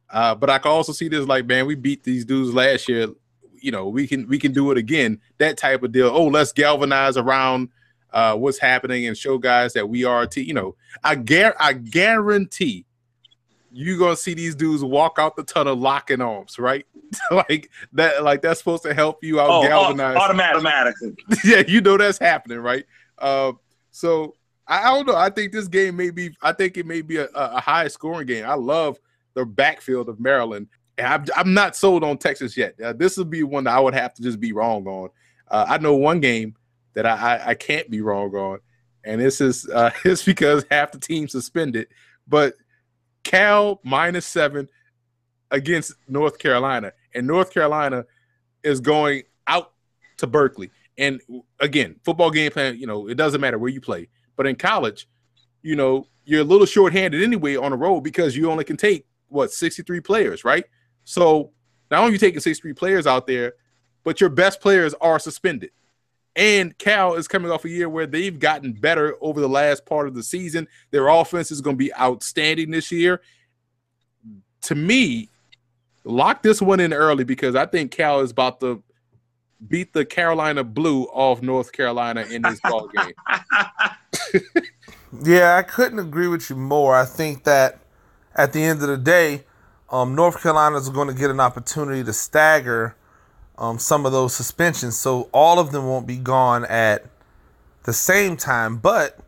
Uh, 0.10 0.36
but 0.36 0.50
I 0.50 0.60
can 0.60 0.72
also 0.72 0.92
see 0.92 1.08
this 1.08 1.26
like, 1.26 1.46
man, 1.46 1.66
we 1.66 1.76
beat 1.76 2.04
these 2.04 2.26
dudes 2.26 2.54
last 2.54 2.90
year. 2.90 3.08
You 3.54 3.72
know, 3.72 3.88
we 3.88 4.08
can 4.08 4.28
we 4.28 4.40
can 4.40 4.52
do 4.52 4.72
it 4.72 4.78
again. 4.78 5.20
That 5.38 5.58
type 5.58 5.84
of 5.84 5.92
deal. 5.92 6.08
Oh, 6.08 6.28
let's 6.28 6.52
galvanize 6.52 7.16
around 7.16 7.70
uh, 8.12 8.36
what's 8.36 8.58
happening 8.60 9.08
and 9.08 9.18
show 9.18 9.38
guys 9.38 9.74
that 9.74 9.88
we 9.88 10.04
are. 10.04 10.26
T- 10.28 10.44
you 10.44 10.54
know, 10.54 10.76
I 11.04 11.16
gar- 11.16 11.56
I 11.60 11.74
guarantee 11.74 12.86
you're 13.72 13.98
gonna 13.98 14.16
see 14.16 14.34
these 14.34 14.56
dudes 14.56 14.84
walk 14.84 15.16
out 15.18 15.36
the 15.36 15.44
tunnel 15.44 15.76
locking 15.76 16.22
arms, 16.22 16.60
right? 16.60 16.86
like 17.32 17.70
that, 17.94 18.24
like 18.24 18.42
that's 18.42 18.60
supposed 18.60 18.84
to 18.84 18.94
help 18.94 19.24
you 19.24 19.40
out 19.40 19.50
Oh, 19.50 19.68
galvanize. 19.68 20.16
automatic, 20.18 20.56
automatically. 20.58 21.16
yeah, 21.44 21.64
you 21.68 21.82
know 21.82 21.98
that's 21.98 22.18
happening, 22.18 22.60
right? 22.60 22.86
Uh, 23.18 23.54
so 23.92 24.36
I, 24.68 24.80
I 24.90 24.94
don't 24.96 25.08
know. 25.08 25.16
I 25.16 25.30
think 25.30 25.52
this 25.52 25.68
game 25.68 25.96
may 25.96 26.10
be. 26.10 26.36
I 26.42 26.52
think 26.54 26.78
it 26.78 26.86
may 26.86 27.02
be 27.02 27.18
a, 27.18 27.28
a 27.34 27.60
high 27.62 27.88
scoring 27.88 28.28
game. 28.28 28.46
I 28.46 28.56
love 28.56 29.00
the 29.34 29.46
backfield 29.46 30.10
of 30.10 30.20
Maryland, 30.20 30.68
and 30.98 31.08
I'm, 31.08 31.26
I'm 31.36 31.54
not 31.54 31.76
sold 31.76 32.04
on 32.04 32.18
Texas 32.18 32.58
yet. 32.58 32.76
Uh, 32.82 32.94
this 32.94 33.18
would 33.18 33.30
be 33.30 33.44
one 33.44 33.64
that 33.66 33.76
I 33.76 33.80
would 33.80 33.94
have 33.94 34.14
to 34.16 34.22
just 34.22 34.40
be 34.40 34.52
wrong 34.54 34.86
on. 34.88 35.10
Uh, 35.50 35.66
I 35.68 35.78
know 35.78 35.96
one 35.96 36.20
game 36.20 36.56
that 36.94 37.06
I, 37.06 37.12
I, 37.38 37.48
I 37.50 37.54
can't 37.56 37.90
be 37.90 38.02
wrong 38.02 38.34
on, 38.36 38.60
and 39.06 39.20
this 39.22 39.40
is 39.42 39.68
uh, 39.70 39.92
it's 40.06 40.24
because 40.24 40.66
half 40.72 40.92
the 40.92 41.00
team 41.00 41.28
suspended. 41.28 41.88
But 42.28 42.56
Cal 43.24 43.80
minus 43.84 44.26
seven 44.26 44.68
against 45.52 45.94
North 46.08 46.40
Carolina, 46.40 46.94
and 47.14 47.28
North 47.28 47.54
Carolina 47.54 48.06
is 48.64 48.80
going 48.80 49.24
out 49.48 49.74
to 50.18 50.28
Berkeley. 50.28 50.72
And 50.98 51.22
again, 51.60 51.96
football 52.04 52.32
game 52.32 52.52
plan, 52.52 52.78
you 52.78 52.88
know, 52.88 53.08
it 53.08 53.16
doesn't 53.16 53.42
matter 53.42 53.58
where 53.58 53.70
you 53.70 53.82
play. 53.82 54.08
But 54.36 54.48
in 54.48 54.56
college, 54.56 55.08
you 55.62 55.76
know, 55.76 56.08
you're 56.26 56.42
a 56.42 56.46
little 56.46 56.66
short-handed 56.66 57.22
anyway 57.22 57.56
on 57.56 57.72
the 57.72 57.78
road 57.78 58.02
because 58.02 58.36
you 58.36 58.50
only 58.52 58.64
can 58.64 58.78
take 58.78 59.06
what 59.28 59.52
63 59.52 60.00
players, 60.02 60.46
right? 60.46 60.66
So 61.04 61.52
not 61.90 62.02
only 62.02 62.14
you 62.14 62.18
taking 62.18 62.40
63 62.40 62.74
players 62.74 63.08
out 63.08 63.28
there, 63.28 63.54
but 64.04 64.22
your 64.22 64.30
best 64.30 64.62
players 64.62 64.94
are 65.02 65.20
suspended. 65.20 65.72
And 66.36 66.78
Cal 66.78 67.16
is 67.16 67.28
coming 67.28 67.52
off 67.52 67.66
a 67.66 67.70
year 67.70 67.90
where 67.90 68.08
they've 68.08 68.40
gotten 68.40 68.74
better 68.74 69.16
over 69.20 69.42
the 69.42 69.50
last 69.50 69.86
part 69.86 70.08
of 70.08 70.16
the 70.16 70.24
season. 70.24 70.68
Their 70.92 71.10
offense 71.10 71.52
is 71.52 71.62
going 71.62 71.76
to 71.76 71.84
be 71.84 71.94
outstanding 71.96 72.72
this 72.72 72.92
year. 72.92 73.22
To 74.64 74.76
me, 74.76 75.30
lock 76.04 76.42
this 76.44 76.62
one 76.62 76.80
in 76.80 76.94
early 76.94 77.24
because 77.24 77.56
I 77.56 77.66
think 77.66 77.92
Cal 77.92 78.22
is 78.22 78.32
about 78.32 78.60
to 78.62 78.82
beat 79.68 79.94
the 79.94 80.06
Carolina 80.06 80.64
Blue 80.64 81.04
off 81.06 81.42
North 81.42 81.72
Carolina 81.72 82.22
in 82.22 82.42
this 82.42 82.60
ball 82.62 82.88
game. 82.88 83.14
Yeah, 85.24 85.58
I 85.58 85.64
couldn't 85.64 86.00
agree 86.00 86.28
with 86.28 86.50
you 86.50 86.56
more. 86.56 86.96
I 86.96 87.06
think 87.06 87.44
that 87.44 87.80
at 88.36 88.54
the 88.54 88.64
end 88.64 88.82
of 88.82 88.88
the 88.88 88.98
day, 88.98 89.44
um, 89.90 90.16
North 90.16 90.42
Carolina 90.42 90.78
is 90.78 90.90
going 90.90 91.10
to 91.10 91.14
get 91.14 91.30
an 91.30 91.42
opportunity 91.42 92.04
to 92.04 92.14
stagger 92.14 92.96
um, 93.58 93.80
some 93.80 94.06
of 94.06 94.12
those 94.12 94.34
suspensions, 94.34 94.98
so 94.98 95.30
all 95.34 95.60
of 95.60 95.72
them 95.72 95.88
won't 95.88 96.08
be 96.08 96.18
gone 96.18 96.66
at 96.66 97.06
the 97.84 97.94
same 97.94 98.38
time. 98.38 98.78
But 98.78 99.20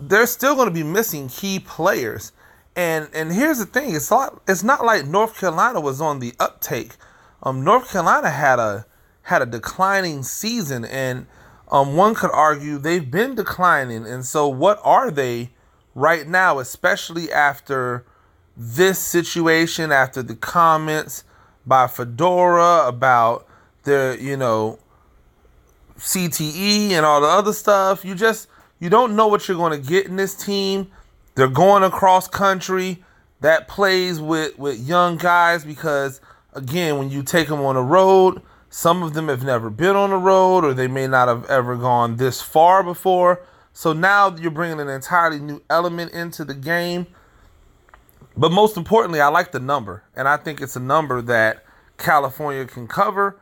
they're 0.00 0.26
still 0.26 0.54
going 0.54 0.68
to 0.68 0.74
be 0.74 0.82
missing 0.82 1.28
key 1.28 1.58
players. 1.58 2.32
And 2.74 3.08
and 3.14 3.32
here's 3.32 3.58
the 3.58 3.66
thing: 3.66 3.94
it's 3.94 4.10
not 4.10 4.42
it's 4.46 4.62
not 4.62 4.84
like 4.84 5.06
North 5.06 5.38
Carolina 5.38 5.80
was 5.80 6.00
on 6.00 6.18
the 6.18 6.34
uptake. 6.38 6.96
Um, 7.42 7.64
North 7.64 7.90
Carolina 7.90 8.30
had 8.30 8.58
a 8.58 8.86
had 9.22 9.42
a 9.42 9.46
declining 9.46 10.22
season, 10.22 10.84
and 10.84 11.26
um, 11.70 11.96
one 11.96 12.14
could 12.14 12.30
argue 12.32 12.78
they've 12.78 13.10
been 13.10 13.34
declining. 13.34 14.06
And 14.06 14.24
so, 14.24 14.46
what 14.46 14.78
are 14.84 15.10
they 15.10 15.50
right 15.94 16.28
now, 16.28 16.58
especially 16.58 17.32
after 17.32 18.04
this 18.56 18.98
situation, 18.98 19.90
after 19.90 20.22
the 20.22 20.36
comments 20.36 21.24
by 21.66 21.86
Fedora 21.88 22.86
about 22.86 23.46
their, 23.84 24.18
you 24.18 24.36
know, 24.36 24.78
CTE 25.98 26.90
and 26.90 27.06
all 27.06 27.20
the 27.20 27.26
other 27.26 27.52
stuff? 27.52 28.04
You 28.04 28.14
just 28.14 28.48
you 28.80 28.90
don't 28.90 29.16
know 29.16 29.26
what 29.28 29.48
you're 29.48 29.56
going 29.56 29.80
to 29.80 29.88
get 29.88 30.06
in 30.06 30.16
this 30.16 30.34
team. 30.34 30.90
They're 31.34 31.48
going 31.48 31.82
across 31.82 32.28
country. 32.28 33.02
That 33.40 33.68
plays 33.68 34.20
with 34.20 34.58
with 34.58 34.78
young 34.80 35.18
guys 35.18 35.64
because 35.64 36.20
again, 36.54 36.98
when 36.98 37.10
you 37.10 37.22
take 37.22 37.48
them 37.48 37.60
on 37.60 37.74
the 37.74 37.82
road, 37.82 38.42
Some 38.70 39.02
of 39.02 39.14
them 39.14 39.28
have 39.28 39.42
never 39.42 39.70
been 39.70 39.96
on 39.96 40.10
the 40.10 40.16
road 40.18 40.64
or 40.64 40.74
they 40.74 40.88
may 40.88 41.06
not 41.06 41.28
have 41.28 41.46
ever 41.48 41.76
gone 41.76 42.16
this 42.16 42.42
far 42.42 42.82
before. 42.82 43.40
So 43.72 43.92
now 43.92 44.34
you're 44.36 44.50
bringing 44.50 44.80
an 44.80 44.88
entirely 44.88 45.38
new 45.38 45.62
element 45.70 46.12
into 46.12 46.44
the 46.44 46.54
game. 46.54 47.06
But 48.36 48.52
most 48.52 48.76
importantly, 48.76 49.20
I 49.20 49.28
like 49.28 49.52
the 49.52 49.60
number. 49.60 50.04
And 50.14 50.28
I 50.28 50.36
think 50.36 50.60
it's 50.60 50.76
a 50.76 50.80
number 50.80 51.22
that 51.22 51.64
California 51.98 52.66
can 52.66 52.86
cover. 52.86 53.38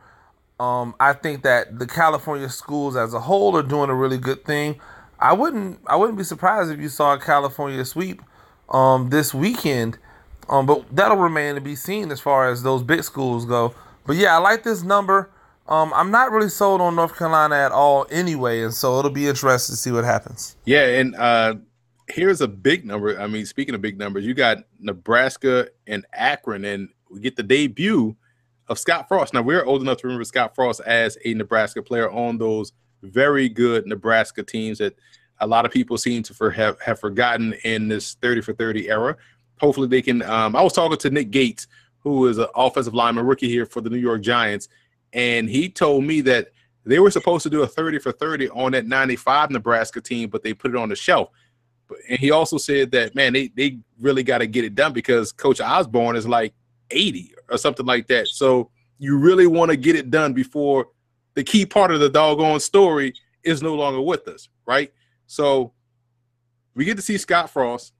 Um, 0.59 0.95
I 0.99 1.13
think 1.13 1.43
that 1.43 1.79
the 1.79 1.87
California 1.87 2.49
schools 2.49 2.95
as 2.95 3.13
a 3.13 3.19
whole 3.19 3.55
are 3.57 3.63
doing 3.63 3.89
a 3.89 3.95
really 3.95 4.17
good 4.17 4.45
thing. 4.45 4.79
I 5.19 5.33
wouldn't 5.33 5.79
I 5.87 5.95
wouldn't 5.95 6.17
be 6.17 6.23
surprised 6.23 6.71
if 6.71 6.79
you 6.79 6.89
saw 6.89 7.13
a 7.13 7.19
California 7.19 7.83
sweep 7.83 8.21
um, 8.69 9.09
this 9.09 9.33
weekend. 9.33 9.97
Um, 10.47 10.65
but 10.65 10.85
that'll 10.95 11.17
remain 11.17 11.55
to 11.55 11.61
be 11.61 11.75
seen 11.75 12.11
as 12.11 12.21
far 12.21 12.49
as 12.49 12.63
those 12.63 12.83
big 12.83 13.03
schools 13.03 13.45
go. 13.45 13.73
But 14.05 14.15
yeah, 14.15 14.35
I 14.35 14.37
like 14.37 14.63
this 14.63 14.83
number. 14.83 15.31
Um, 15.67 15.91
I'm 15.95 16.11
not 16.11 16.31
really 16.31 16.49
sold 16.49 16.79
on 16.81 16.95
North 16.95 17.17
Carolina 17.17 17.55
at 17.55 17.71
all 17.71 18.05
anyway, 18.11 18.61
and 18.61 18.71
so 18.71 18.99
it'll 18.99 19.09
be 19.09 19.27
interesting 19.27 19.73
to 19.73 19.77
see 19.77 19.91
what 19.91 20.03
happens. 20.03 20.55
Yeah, 20.65 20.85
and 20.85 21.15
uh, 21.15 21.55
here's 22.07 22.41
a 22.41 22.47
big 22.47 22.85
number. 22.85 23.19
I 23.19 23.27
mean, 23.27 23.45
speaking 23.45 23.75
of 23.75 23.81
big 23.81 23.97
numbers, 23.97 24.25
you 24.25 24.33
got 24.33 24.59
Nebraska 24.79 25.67
and 25.87 26.05
Akron, 26.13 26.65
and 26.65 26.89
we 27.09 27.19
get 27.19 27.35
the 27.35 27.43
debut 27.43 28.15
of 28.67 28.79
Scott 28.79 29.07
Frost. 29.07 29.33
Now 29.33 29.41
we're 29.41 29.63
old 29.63 29.81
enough 29.81 29.97
to 29.97 30.07
remember 30.07 30.23
Scott 30.23 30.55
Frost 30.55 30.81
as 30.81 31.17
a 31.25 31.33
Nebraska 31.33 31.81
player 31.81 32.09
on 32.09 32.37
those 32.37 32.73
very 33.03 33.49
good 33.49 33.85
Nebraska 33.85 34.43
teams 34.43 34.79
that 34.79 34.95
a 35.39 35.47
lot 35.47 35.65
of 35.65 35.71
people 35.71 35.97
seem 35.97 36.23
to 36.23 36.33
for, 36.33 36.49
have, 36.51 36.79
have 36.81 36.99
forgotten 36.99 37.53
in 37.63 37.87
this 37.87 38.15
30 38.15 38.41
for 38.41 38.53
30 38.53 38.89
era. 38.89 39.15
Hopefully 39.59 39.87
they 39.87 40.01
can. 40.01 40.21
Um, 40.23 40.55
I 40.55 40.61
was 40.61 40.73
talking 40.73 40.97
to 40.97 41.09
Nick 41.09 41.31
Gates, 41.31 41.67
who 41.99 42.27
is 42.27 42.37
an 42.37 42.47
offensive 42.55 42.93
lineman 42.93 43.25
rookie 43.25 43.49
here 43.49 43.65
for 43.65 43.81
the 43.81 43.89
New 43.89 43.97
York 43.97 44.21
Giants, 44.21 44.67
and 45.13 45.49
he 45.49 45.69
told 45.69 46.03
me 46.03 46.21
that 46.21 46.49
they 46.85 46.99
were 46.99 47.11
supposed 47.11 47.43
to 47.43 47.49
do 47.49 47.63
a 47.63 47.67
30 47.67 47.99
for 47.99 48.11
30 48.11 48.49
on 48.49 48.73
that 48.73 48.85
95 48.85 49.49
Nebraska 49.49 50.01
team, 50.01 50.29
but 50.29 50.43
they 50.43 50.53
put 50.53 50.71
it 50.71 50.77
on 50.77 50.89
the 50.89 50.95
shelf. 50.95 51.29
And 52.09 52.19
he 52.19 52.31
also 52.31 52.57
said 52.57 52.91
that, 52.91 53.15
man, 53.15 53.33
they, 53.33 53.49
they 53.55 53.79
really 53.99 54.23
got 54.23 54.39
to 54.39 54.47
get 54.47 54.63
it 54.63 54.75
done 54.75 54.93
because 54.93 55.31
Coach 55.31 55.61
Osborne 55.61 56.15
is 56.15 56.27
like 56.27 56.53
80 56.91 57.33
or 57.49 57.57
something 57.57 57.85
like 57.85 58.07
that. 58.07 58.27
So 58.27 58.69
you 58.97 59.17
really 59.17 59.47
want 59.47 59.71
to 59.71 59.77
get 59.77 59.95
it 59.95 60.09
done 60.09 60.33
before 60.33 60.87
the 61.33 61.43
key 61.43 61.65
part 61.65 61.91
of 61.91 61.99
the 61.99 62.09
doggone 62.09 62.59
story 62.59 63.13
is 63.43 63.61
no 63.61 63.75
longer 63.75 64.01
with 64.01 64.27
us, 64.27 64.49
right? 64.65 64.91
So 65.27 65.73
we 66.73 66.85
get 66.85 66.95
to 66.95 67.01
see 67.01 67.17
Scott 67.17 67.49
Frost. 67.49 67.93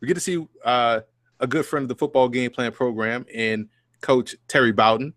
We 0.00 0.08
get 0.08 0.14
to 0.14 0.20
see 0.20 0.46
uh, 0.64 1.00
a 1.38 1.46
good 1.46 1.66
friend 1.66 1.84
of 1.84 1.88
the 1.88 1.94
football 1.94 2.28
game 2.28 2.50
plan 2.50 2.72
program 2.72 3.26
and 3.34 3.68
Coach 4.00 4.34
Terry 4.48 4.72
Bowden 4.72 5.14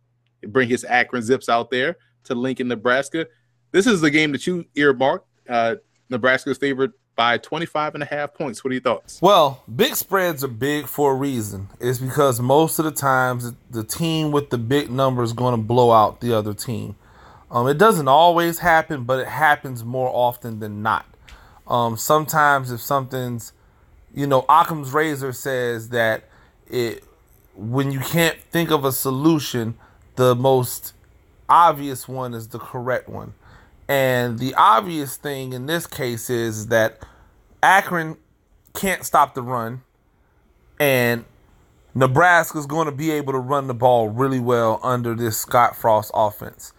bring 0.47 0.69
his 0.69 0.83
Akron 0.83 1.23
Zips 1.23 1.49
out 1.49 1.71
there 1.71 1.97
to 2.25 2.35
Lincoln, 2.35 2.67
Nebraska. 2.67 3.27
This 3.71 3.87
is 3.87 4.01
the 4.01 4.11
game 4.11 4.31
that 4.33 4.45
you 4.45 4.65
earmarked. 4.75 5.27
Uh, 5.49 5.75
Nebraska's 6.09 6.57
favorite 6.57 6.91
by 7.15 7.37
25 7.37 7.95
and 7.95 8.03
a 8.03 8.05
half 8.05 8.33
points. 8.33 8.63
What 8.63 8.71
are 8.71 8.73
your 8.73 8.81
thoughts? 8.81 9.21
Well, 9.21 9.63
big 9.73 9.95
spreads 9.95 10.43
are 10.43 10.47
big 10.49 10.87
for 10.87 11.11
a 11.11 11.15
reason. 11.15 11.69
It's 11.79 11.99
because 11.99 12.39
most 12.39 12.79
of 12.79 12.85
the 12.85 12.91
times 12.91 13.53
the 13.69 13.83
team 13.83 14.31
with 14.31 14.49
the 14.49 14.57
big 14.57 14.89
number 14.89 15.23
is 15.23 15.33
going 15.33 15.55
to 15.55 15.61
blow 15.61 15.91
out 15.91 16.21
the 16.21 16.35
other 16.35 16.53
team. 16.53 16.95
Um, 17.51 17.67
it 17.67 17.77
doesn't 17.77 18.07
always 18.07 18.59
happen, 18.59 19.03
but 19.03 19.19
it 19.19 19.27
happens 19.27 19.83
more 19.83 20.09
often 20.09 20.59
than 20.59 20.81
not. 20.81 21.05
Um, 21.67 21.97
sometimes 21.97 22.71
if 22.71 22.81
something's, 22.81 23.53
you 24.13 24.25
know, 24.25 24.45
Occam's 24.49 24.91
razor 24.91 25.33
says 25.33 25.89
that 25.89 26.23
it 26.67 27.03
when 27.55 27.91
you 27.91 27.99
can't 27.99 28.39
think 28.39 28.71
of 28.71 28.83
a 28.83 28.91
solution, 28.91 29.75
the 30.15 30.35
most 30.35 30.93
obvious 31.47 32.07
one 32.07 32.33
is 32.33 32.47
the 32.47 32.59
correct 32.59 33.07
one. 33.07 33.33
And 33.87 34.39
the 34.39 34.53
obvious 34.55 35.17
thing 35.17 35.53
in 35.53 35.65
this 35.65 35.85
case 35.85 36.29
is 36.29 36.67
that 36.67 37.05
Akron 37.61 38.17
can't 38.73 39.03
stop 39.03 39.33
the 39.33 39.41
run, 39.41 39.81
and 40.79 41.25
Nebraska's 41.93 42.65
going 42.65 42.85
to 42.85 42.91
be 42.91 43.11
able 43.11 43.33
to 43.33 43.39
run 43.39 43.67
the 43.67 43.73
ball 43.73 44.09
really 44.09 44.39
well 44.39 44.79
under 44.83 45.13
this 45.13 45.37
Scott 45.37 45.75
Frost 45.75 46.11
offense. 46.13 46.73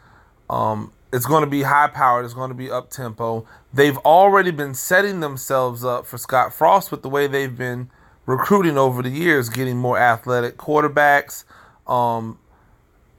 Um, 0.50 0.92
it's 1.12 1.26
going 1.26 1.44
to 1.44 1.50
be 1.50 1.62
high 1.62 1.87
powered. 1.87 2.24
It's 2.24 2.35
going 2.35 2.50
to 2.50 2.57
be 2.57 2.70
up 2.70 2.90
tempo. 2.90 3.46
They've 3.72 3.96
already 3.98 4.50
been 4.50 4.74
setting 4.74 5.20
themselves 5.20 5.85
up 5.85 6.07
for 6.07 6.18
Scott 6.18 6.52
Frost 6.52 6.90
with 6.90 7.02
the 7.02 7.09
way 7.09 7.28
they've 7.28 7.57
been 7.57 7.90
recruiting 8.26 8.76
over 8.76 9.02
the 9.02 9.11
years, 9.11 9.48
getting 9.48 9.76
more 9.76 9.98
athletic 9.98 10.57
quarterbacks, 10.57 11.44
um, 11.87 12.38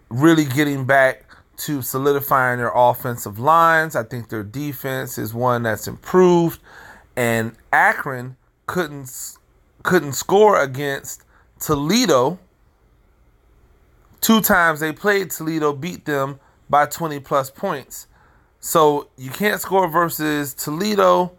really 0.09 0.43
getting 0.43 0.85
back 0.85 1.23
to 1.57 1.81
solidifying 1.81 2.57
their 2.59 2.71
offensive 2.73 3.39
lines. 3.39 3.95
I 3.95 4.03
think 4.03 4.29
their 4.29 4.43
defense 4.43 5.17
is 5.17 5.33
one 5.33 5.63
that's 5.63 5.87
improved, 5.87 6.59
and 7.15 7.53
Akron 7.71 8.37
couldn't 8.65 9.37
couldn't 9.83 10.13
score 10.13 10.61
against 10.61 11.23
Toledo. 11.59 12.39
Two 14.19 14.41
times 14.41 14.79
they 14.79 14.91
played 14.91 15.29
Toledo, 15.29 15.73
beat 15.73 16.05
them 16.05 16.39
by 16.69 16.87
20 16.87 17.19
plus 17.19 17.51
points. 17.51 18.07
So 18.59 19.09
you 19.15 19.29
can't 19.29 19.61
score 19.61 19.87
versus 19.87 20.55
Toledo. 20.55 21.33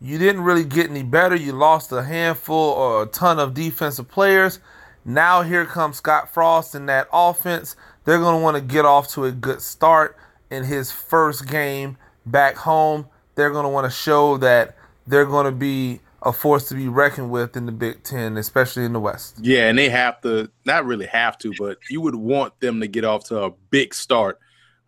You 0.00 0.18
didn't 0.18 0.42
really 0.42 0.64
get 0.64 0.90
any 0.90 1.04
better. 1.04 1.36
You 1.36 1.52
lost 1.52 1.92
a 1.92 2.02
handful 2.02 2.56
or 2.56 3.04
a 3.04 3.06
ton 3.06 3.38
of 3.38 3.54
defensive 3.54 4.08
players. 4.08 4.58
Now 5.04 5.42
here 5.42 5.64
comes 5.66 5.98
Scott 5.98 6.32
Frost 6.32 6.74
in 6.74 6.86
that 6.86 7.08
offense 7.12 7.76
they're 8.04 8.18
going 8.18 8.38
to 8.38 8.42
want 8.42 8.56
to 8.56 8.62
get 8.62 8.84
off 8.84 9.08
to 9.12 9.24
a 9.24 9.32
good 9.32 9.60
start 9.60 10.16
in 10.50 10.64
his 10.64 10.90
first 10.90 11.48
game 11.48 11.96
back 12.26 12.56
home. 12.56 13.06
They're 13.34 13.50
going 13.50 13.64
to 13.64 13.70
want 13.70 13.86
to 13.86 13.90
show 13.90 14.36
that 14.38 14.76
they're 15.06 15.26
going 15.26 15.46
to 15.46 15.52
be 15.52 16.00
a 16.22 16.32
force 16.32 16.68
to 16.68 16.74
be 16.74 16.88
reckoned 16.88 17.30
with 17.30 17.56
in 17.56 17.66
the 17.66 17.72
Big 17.72 18.02
Ten, 18.02 18.36
especially 18.36 18.84
in 18.84 18.92
the 18.92 19.00
West. 19.00 19.38
Yeah, 19.40 19.68
and 19.68 19.78
they 19.78 19.90
have 19.90 20.20
to, 20.22 20.50
not 20.64 20.86
really 20.86 21.06
have 21.06 21.36
to, 21.38 21.52
but 21.58 21.78
you 21.90 22.00
would 22.00 22.14
want 22.14 22.58
them 22.60 22.80
to 22.80 22.86
get 22.86 23.04
off 23.04 23.24
to 23.24 23.44
a 23.44 23.50
big 23.50 23.94
start 23.94 24.38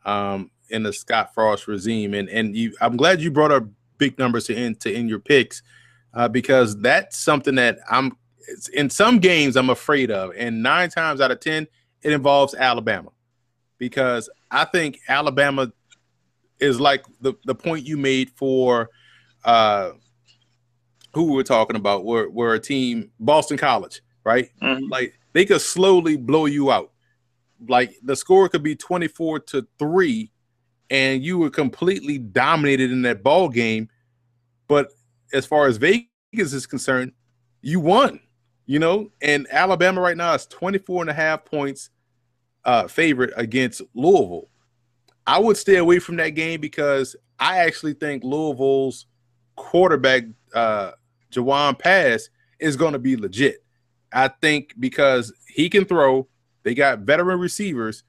um, 0.05 0.51
in 0.71 0.83
the 0.83 0.93
Scott 0.93 1.35
Frost 1.35 1.69
regime. 1.69 2.15
And 2.15 2.29
and 2.29 2.57
you, 2.57 2.75
I'm 2.81 2.97
glad 2.97 3.21
you 3.21 3.31
brought 3.31 3.53
up 3.53 3.65
big 3.99 4.19
numbers 4.19 4.47
to 4.47 4.55
in 4.55 4.77
to 4.77 4.93
in 4.93 5.09
your 5.09 5.19
picks 5.19 5.63
uh, 6.15 6.29
because 6.29 6.79
that's 6.81 7.19
something 7.19 7.57
that 7.57 7.79
I'm 7.91 8.17
in 8.73 8.89
some 8.89 9.19
games 9.19 9.57
I'm 9.57 9.71
afraid 9.71 10.11
of, 10.11 10.33
and 10.37 10.63
nine 10.63 10.89
times 10.89 11.21
out 11.21 11.31
of 11.31 11.41
ten 11.41 11.67
it 12.03 12.13
involves 12.13 12.55
Alabama 12.55 13.11
because 13.79 14.31
I 14.51 14.65
think 14.65 15.01
Alabama 15.09 15.73
is 16.61 16.81
like 16.81 17.05
the, 17.21 17.35
the 17.45 17.55
point 17.55 17.87
you 17.87 17.97
made 17.97 18.31
for 18.31 18.91
uh, 19.45 19.91
who 21.15 21.33
we 21.33 21.41
are 21.41 21.45
talking 21.45 21.77
about, 21.77 22.05
where, 22.05 22.29
where 22.29 22.55
a 22.55 22.61
team, 22.61 23.11
Boston 23.21 23.57
College, 23.57 24.03
right? 24.25 24.49
Mm-hmm. 24.63 24.87
Like 24.91 25.19
they 25.33 25.45
could 25.45 25.61
slowly 25.61 26.17
blow 26.17 26.47
you 26.47 26.71
out. 26.71 26.93
Like 27.69 27.95
the 28.03 28.17
score 28.17 28.49
could 28.49 28.63
be 28.63 28.77
24 28.77 29.41
to 29.41 29.67
3, 29.79 30.31
and 30.91 31.25
you 31.25 31.39
were 31.39 31.51
completely 31.51 32.19
dominated 32.19 32.91
in 32.91 33.03
that 33.03 33.23
ball 33.23 33.49
game. 33.49 33.89
But 34.69 34.89
as 35.33 35.47
far 35.47 35.67
as 35.67 35.79
Vegas 35.79 36.53
is 36.53 36.67
concerned, 36.67 37.13
you 37.63 37.81
won, 37.81 38.21
you 38.67 38.79
know, 38.79 39.11
and 39.23 39.47
Alabama 39.51 40.01
right 40.01 40.17
now 40.17 40.35
is 40.35 40.47
24 40.47 41.03
and 41.03 41.11
a 41.11 41.15
half 41.15 41.45
points 41.45 41.91
uh, 42.65 42.89
favorite 42.89 43.33
against 43.37 43.81
Louisville. 43.95 44.49
I 45.27 45.39
would 45.39 45.57
stay 45.57 45.77
away 45.77 46.01
from 46.01 46.17
that 46.17 46.31
game 46.31 46.61
because 46.61 47.17
I 47.39 47.59
actually 47.59 47.95
think 47.95 48.25
Louisville's 48.25 49.07
quarterback, 49.55 50.25
uh, 50.55 50.93
Jawon 51.33 51.79
Pass, 51.79 52.29
is 52.59 52.77
going 52.77 52.93
to 52.93 52.99
be 52.99 53.17
legit. 53.17 53.65
I 54.13 54.29
think 54.29 54.75
because 54.79 55.33
he 55.49 55.69
can 55.69 55.85
throw, 55.85 56.29
they 56.63 56.75
got 56.75 57.01
veteran 57.01 57.39
receivers. 57.39 58.03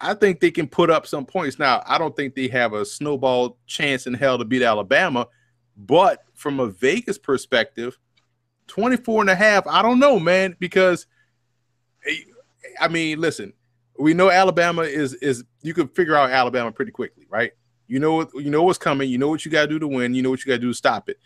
I 0.00 0.14
think 0.14 0.40
they 0.40 0.50
can 0.50 0.66
put 0.66 0.90
up 0.90 1.06
some 1.06 1.26
points. 1.26 1.58
Now, 1.58 1.82
I 1.86 1.98
don't 1.98 2.16
think 2.16 2.34
they 2.34 2.48
have 2.48 2.72
a 2.72 2.84
snowball 2.84 3.58
chance 3.66 4.06
in 4.06 4.14
hell 4.14 4.38
to 4.38 4.44
beat 4.44 4.62
Alabama, 4.62 5.26
but 5.76 6.24
from 6.34 6.58
a 6.58 6.66
Vegas 6.66 7.18
perspective, 7.18 7.98
24 8.70 9.22
and 9.22 9.30
a 9.30 9.34
half, 9.34 9.66
I 9.66 9.82
don't 9.82 9.98
know, 9.98 10.18
man, 10.18 10.56
because 10.58 11.06
I 12.80 12.88
mean, 12.88 13.20
listen, 13.20 13.52
we 13.98 14.14
know 14.14 14.30
Alabama 14.30 14.82
is 14.82 15.14
is 15.14 15.44
you 15.62 15.74
can 15.74 15.88
figure 15.88 16.16
out 16.16 16.30
Alabama 16.30 16.72
pretty 16.72 16.92
quickly, 16.92 17.26
right? 17.28 17.52
You 17.88 17.98
know 17.98 18.14
what 18.14 18.30
you 18.34 18.50
know 18.50 18.62
what's 18.62 18.78
coming. 18.78 19.10
You 19.10 19.18
know 19.18 19.28
what 19.28 19.44
you 19.44 19.50
got 19.50 19.62
to 19.62 19.68
do 19.68 19.78
to 19.80 19.88
win. 19.88 20.14
You 20.14 20.22
know 20.22 20.30
what 20.30 20.44
you 20.44 20.50
got 20.50 20.56
to 20.56 20.60
do 20.60 20.68
to 20.68 20.74
stop 20.74 21.08
it. 21.08 21.18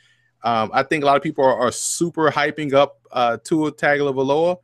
Um, 0.42 0.70
I 0.72 0.83
think 0.83 1.04
a 1.04 1.07
lot 1.07 1.16
of 1.16 1.22
people 1.22 1.44
are, 1.44 1.59
are 1.59 1.72
super 1.72 2.30
hyping 2.30 2.72
up 2.72 2.98
uh, 3.12 3.37
Tua 3.44 3.72
Tagovailoa. 3.72 4.57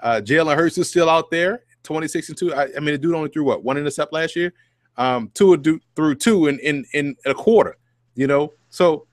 Uh, 0.00 0.20
Jalen 0.22 0.54
Hurts 0.56 0.78
is 0.78 0.88
still 0.88 1.10
out 1.10 1.30
there, 1.30 1.64
26 1.82 2.28
and 2.28 2.38
two. 2.38 2.54
I, 2.54 2.68
I 2.76 2.80
mean, 2.80 2.92
the 2.92 2.98
dude 2.98 3.14
only 3.14 3.30
threw 3.30 3.44
what 3.44 3.64
one 3.64 3.76
intercept 3.76 4.12
last 4.12 4.36
year. 4.36 4.52
Um, 4.96 5.30
Tua 5.34 5.56
do, 5.56 5.80
threw 5.96 6.14
two 6.14 6.46
in, 6.46 6.58
in 6.60 6.84
in 6.92 7.16
a 7.24 7.34
quarter. 7.34 7.76
You 8.14 8.26
know, 8.26 8.52
so 8.68 9.06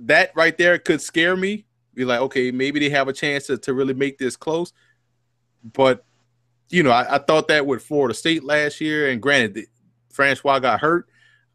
that 0.00 0.32
right 0.34 0.56
there 0.58 0.78
could 0.78 1.00
scare 1.00 1.36
me. 1.36 1.64
Be 1.94 2.04
like, 2.04 2.20
okay, 2.20 2.50
maybe 2.50 2.80
they 2.80 2.88
have 2.90 3.08
a 3.08 3.12
chance 3.12 3.46
to, 3.46 3.58
to 3.58 3.74
really 3.74 3.94
make 3.94 4.18
this 4.18 4.36
close. 4.36 4.72
But 5.62 6.04
you 6.70 6.82
know, 6.82 6.90
I, 6.90 7.16
I, 7.16 7.18
thought 7.18 7.48
that 7.48 7.66
with 7.66 7.82
Florida 7.82 8.14
State 8.14 8.44
last 8.44 8.80
year, 8.80 9.10
and 9.10 9.20
granted, 9.20 9.66
Francois 10.10 10.58
got 10.58 10.80
hurt. 10.80 11.06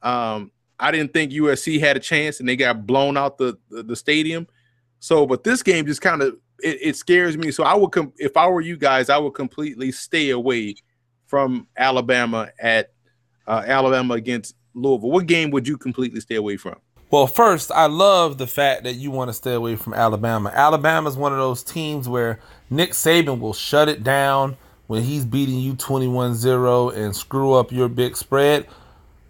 Um, 0.04 0.52
I 0.80 0.92
didn't 0.92 1.12
think 1.12 1.32
USC 1.32 1.80
had 1.80 1.98
a 1.98 2.00
chance, 2.00 2.40
and 2.40 2.48
they 2.48 2.56
got 2.56 2.86
blown 2.86 3.18
out 3.18 3.38
the 3.38 3.58
the, 3.70 3.84
the 3.84 3.96
stadium. 3.96 4.48
So, 5.00 5.26
but 5.26 5.44
this 5.44 5.64
game 5.64 5.86
just 5.86 6.02
kind 6.02 6.22
of 6.22 6.38
it, 6.60 6.78
it, 6.82 6.96
scares 6.96 7.38
me. 7.38 7.52
So 7.52 7.64
I 7.64 7.76
would, 7.76 7.92
com- 7.92 8.14
if 8.18 8.36
I 8.38 8.48
were 8.48 8.62
you 8.62 8.78
guys, 8.78 9.10
I 9.10 9.18
would 9.18 9.34
completely 9.34 9.92
stay 9.92 10.32
away 10.32 10.76
from 11.26 11.68
Alabama 11.78 12.50
at 12.60 12.92
uh, 13.48 13.64
Alabama 13.66 14.16
against 14.16 14.56
Louisville. 14.74 15.12
What 15.12 15.26
game 15.28 15.52
would 15.52 15.68
you 15.68 15.78
completely 15.78 16.20
stay 16.20 16.36
away 16.36 16.58
from? 16.58 16.76
Well, 17.10 17.26
first, 17.26 17.72
I 17.72 17.86
love 17.86 18.38
the 18.38 18.48
fact 18.48 18.84
that 18.84 18.96
you 18.96 19.12
want 19.12 19.30
to 19.30 19.34
stay 19.34 19.54
away 19.54 19.78
from 19.78 19.94
Alabama. 19.94 20.52
Alabama 20.54 21.10
is 21.10 21.16
one 21.16 21.32
of 21.32 21.38
those 21.38 21.64
teams 21.64 22.10
where 22.10 22.40
Nick 22.70 22.92
Saban 22.92 23.40
will 23.40 23.54
shut 23.54 23.88
it 23.88 24.04
down 24.04 24.58
when 24.88 25.04
he's 25.04 25.24
beating 25.24 25.60
you 25.60 25.74
21 25.76 26.36
0 26.36 26.90
and 26.90 27.16
screw 27.16 27.54
up 27.54 27.72
your 27.72 27.88
big 27.88 28.18
spread. 28.18 28.68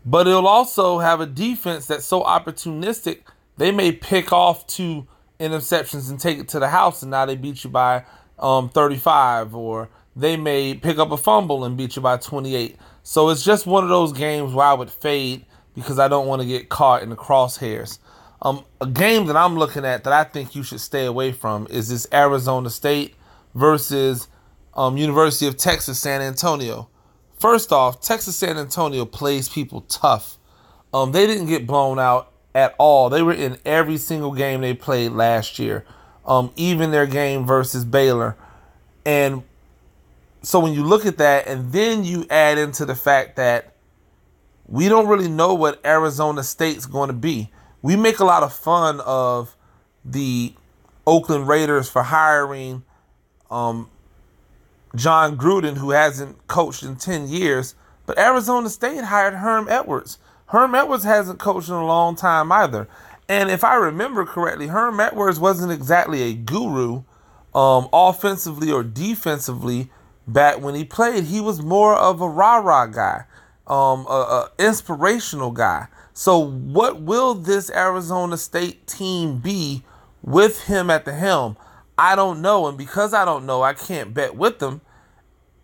But 0.03 0.25
it'll 0.25 0.47
also 0.47 0.97
have 0.97 1.21
a 1.21 1.27
defense 1.27 1.85
that's 1.85 2.05
so 2.05 2.23
opportunistic, 2.23 3.19
they 3.57 3.71
may 3.71 3.91
pick 3.91 4.33
off 4.33 4.65
two 4.65 5.05
interceptions 5.39 6.09
and 6.09 6.19
take 6.19 6.39
it 6.39 6.47
to 6.49 6.59
the 6.59 6.69
house, 6.69 7.03
and 7.03 7.11
now 7.11 7.27
they 7.27 7.35
beat 7.35 7.63
you 7.63 7.69
by 7.69 8.05
um, 8.39 8.69
35, 8.69 9.53
or 9.53 9.89
they 10.15 10.35
may 10.35 10.73
pick 10.73 10.97
up 10.97 11.11
a 11.11 11.17
fumble 11.17 11.63
and 11.63 11.77
beat 11.77 11.95
you 11.95 12.01
by 12.01 12.17
28. 12.17 12.75
So 13.03 13.29
it's 13.29 13.43
just 13.43 13.67
one 13.67 13.83
of 13.83 13.89
those 13.89 14.13
games 14.13 14.53
where 14.53 14.65
I 14.65 14.73
would 14.73 14.89
fade 14.89 15.45
because 15.77 15.99
I 15.99 16.07
don't 16.07 16.25
want 16.25 16.41
to 16.41 16.47
get 16.47 16.69
caught 16.69 17.03
in 17.03 17.09
the 17.09 17.15
crosshairs. 17.15 17.99
Um, 18.41 18.65
a 18.81 18.87
game 18.87 19.27
that 19.27 19.37
I'm 19.37 19.55
looking 19.55 19.85
at 19.85 20.03
that 20.05 20.13
I 20.13 20.23
think 20.23 20.55
you 20.55 20.63
should 20.63 20.81
stay 20.81 21.05
away 21.05 21.31
from 21.31 21.67
is 21.69 21.89
this 21.89 22.07
Arizona 22.11 22.71
State 22.71 23.13
versus 23.53 24.27
um, 24.73 24.97
University 24.97 25.45
of 25.45 25.55
Texas 25.55 25.99
San 25.99 26.21
Antonio. 26.21 26.89
First 27.37 27.71
off, 27.71 28.01
Texas 28.01 28.35
San 28.35 28.57
Antonio 28.57 29.05
plays 29.05 29.49
people 29.49 29.81
tough. 29.81 30.39
Um, 30.91 31.11
they 31.11 31.27
didn't 31.27 31.45
get 31.45 31.67
blown 31.67 31.99
out 31.99 32.31
at 32.55 32.73
all. 32.79 33.11
They 33.11 33.21
were 33.21 33.33
in 33.33 33.59
every 33.63 33.97
single 33.97 34.33
game 34.33 34.61
they 34.61 34.73
played 34.73 35.11
last 35.11 35.59
year, 35.59 35.85
um, 36.25 36.51
even 36.55 36.89
their 36.89 37.05
game 37.05 37.45
versus 37.45 37.85
Baylor. 37.85 38.35
And 39.05 39.43
so 40.41 40.59
when 40.59 40.73
you 40.73 40.83
look 40.83 41.05
at 41.05 41.19
that, 41.19 41.45
and 41.45 41.71
then 41.71 42.03
you 42.03 42.25
add 42.31 42.57
into 42.57 42.83
the 42.83 42.95
fact 42.95 43.35
that 43.35 43.75
we 44.67 44.89
don't 44.89 45.07
really 45.07 45.29
know 45.29 45.53
what 45.53 45.83
Arizona 45.85 46.43
State's 46.43 46.85
going 46.85 47.07
to 47.07 47.13
be. 47.13 47.49
We 47.81 47.95
make 47.95 48.19
a 48.19 48.25
lot 48.25 48.43
of 48.43 48.53
fun 48.53 48.99
of 49.01 49.55
the 50.03 50.53
Oakland 51.05 51.47
Raiders 51.47 51.89
for 51.89 52.03
hiring 52.03 52.83
um, 53.49 53.89
Jon 54.95 55.37
Gruden, 55.37 55.77
who 55.77 55.91
hasn't 55.91 56.47
coached 56.47 56.83
in 56.83 56.97
10 56.97 57.29
years, 57.29 57.75
but 58.05 58.17
Arizona 58.17 58.69
State 58.69 59.05
hired 59.05 59.35
Herm 59.35 59.67
Edwards. 59.69 60.17
Herm 60.47 60.75
Edwards 60.75 61.03
hasn't 61.03 61.39
coached 61.39 61.69
in 61.69 61.75
a 61.75 61.85
long 61.85 62.15
time 62.15 62.51
either. 62.51 62.87
And 63.29 63.49
if 63.49 63.63
I 63.63 63.75
remember 63.75 64.25
correctly, 64.25 64.67
Herm 64.67 64.99
Edwards 64.99 65.39
wasn't 65.39 65.71
exactly 65.71 66.23
a 66.23 66.33
guru 66.33 67.03
um, 67.53 67.89
offensively 67.91 68.71
or 68.71 68.83
defensively 68.83 69.89
back 70.27 70.61
when 70.61 70.75
he 70.75 70.83
played. 70.83 71.25
He 71.25 71.41
was 71.41 71.61
more 71.61 71.95
of 71.95 72.21
a 72.21 72.29
rah 72.29 72.57
rah 72.57 72.85
guy 72.85 73.25
um, 73.67 74.05
a, 74.07 74.49
a 74.49 74.51
inspirational 74.59 75.51
guy. 75.51 75.87
So, 76.13 76.39
what 76.39 77.01
will 77.01 77.35
this 77.35 77.69
Arizona 77.69 78.37
State 78.37 78.87
team 78.87 79.37
be 79.37 79.83
with 80.23 80.63
him 80.63 80.89
at 80.89 81.05
the 81.05 81.13
helm? 81.13 81.57
I 81.97 82.15
don't 82.15 82.41
know, 82.41 82.67
and 82.67 82.77
because 82.77 83.13
I 83.13 83.25
don't 83.25 83.45
know, 83.45 83.61
I 83.61 83.73
can't 83.73 84.13
bet 84.13 84.35
with 84.35 84.59
them, 84.59 84.81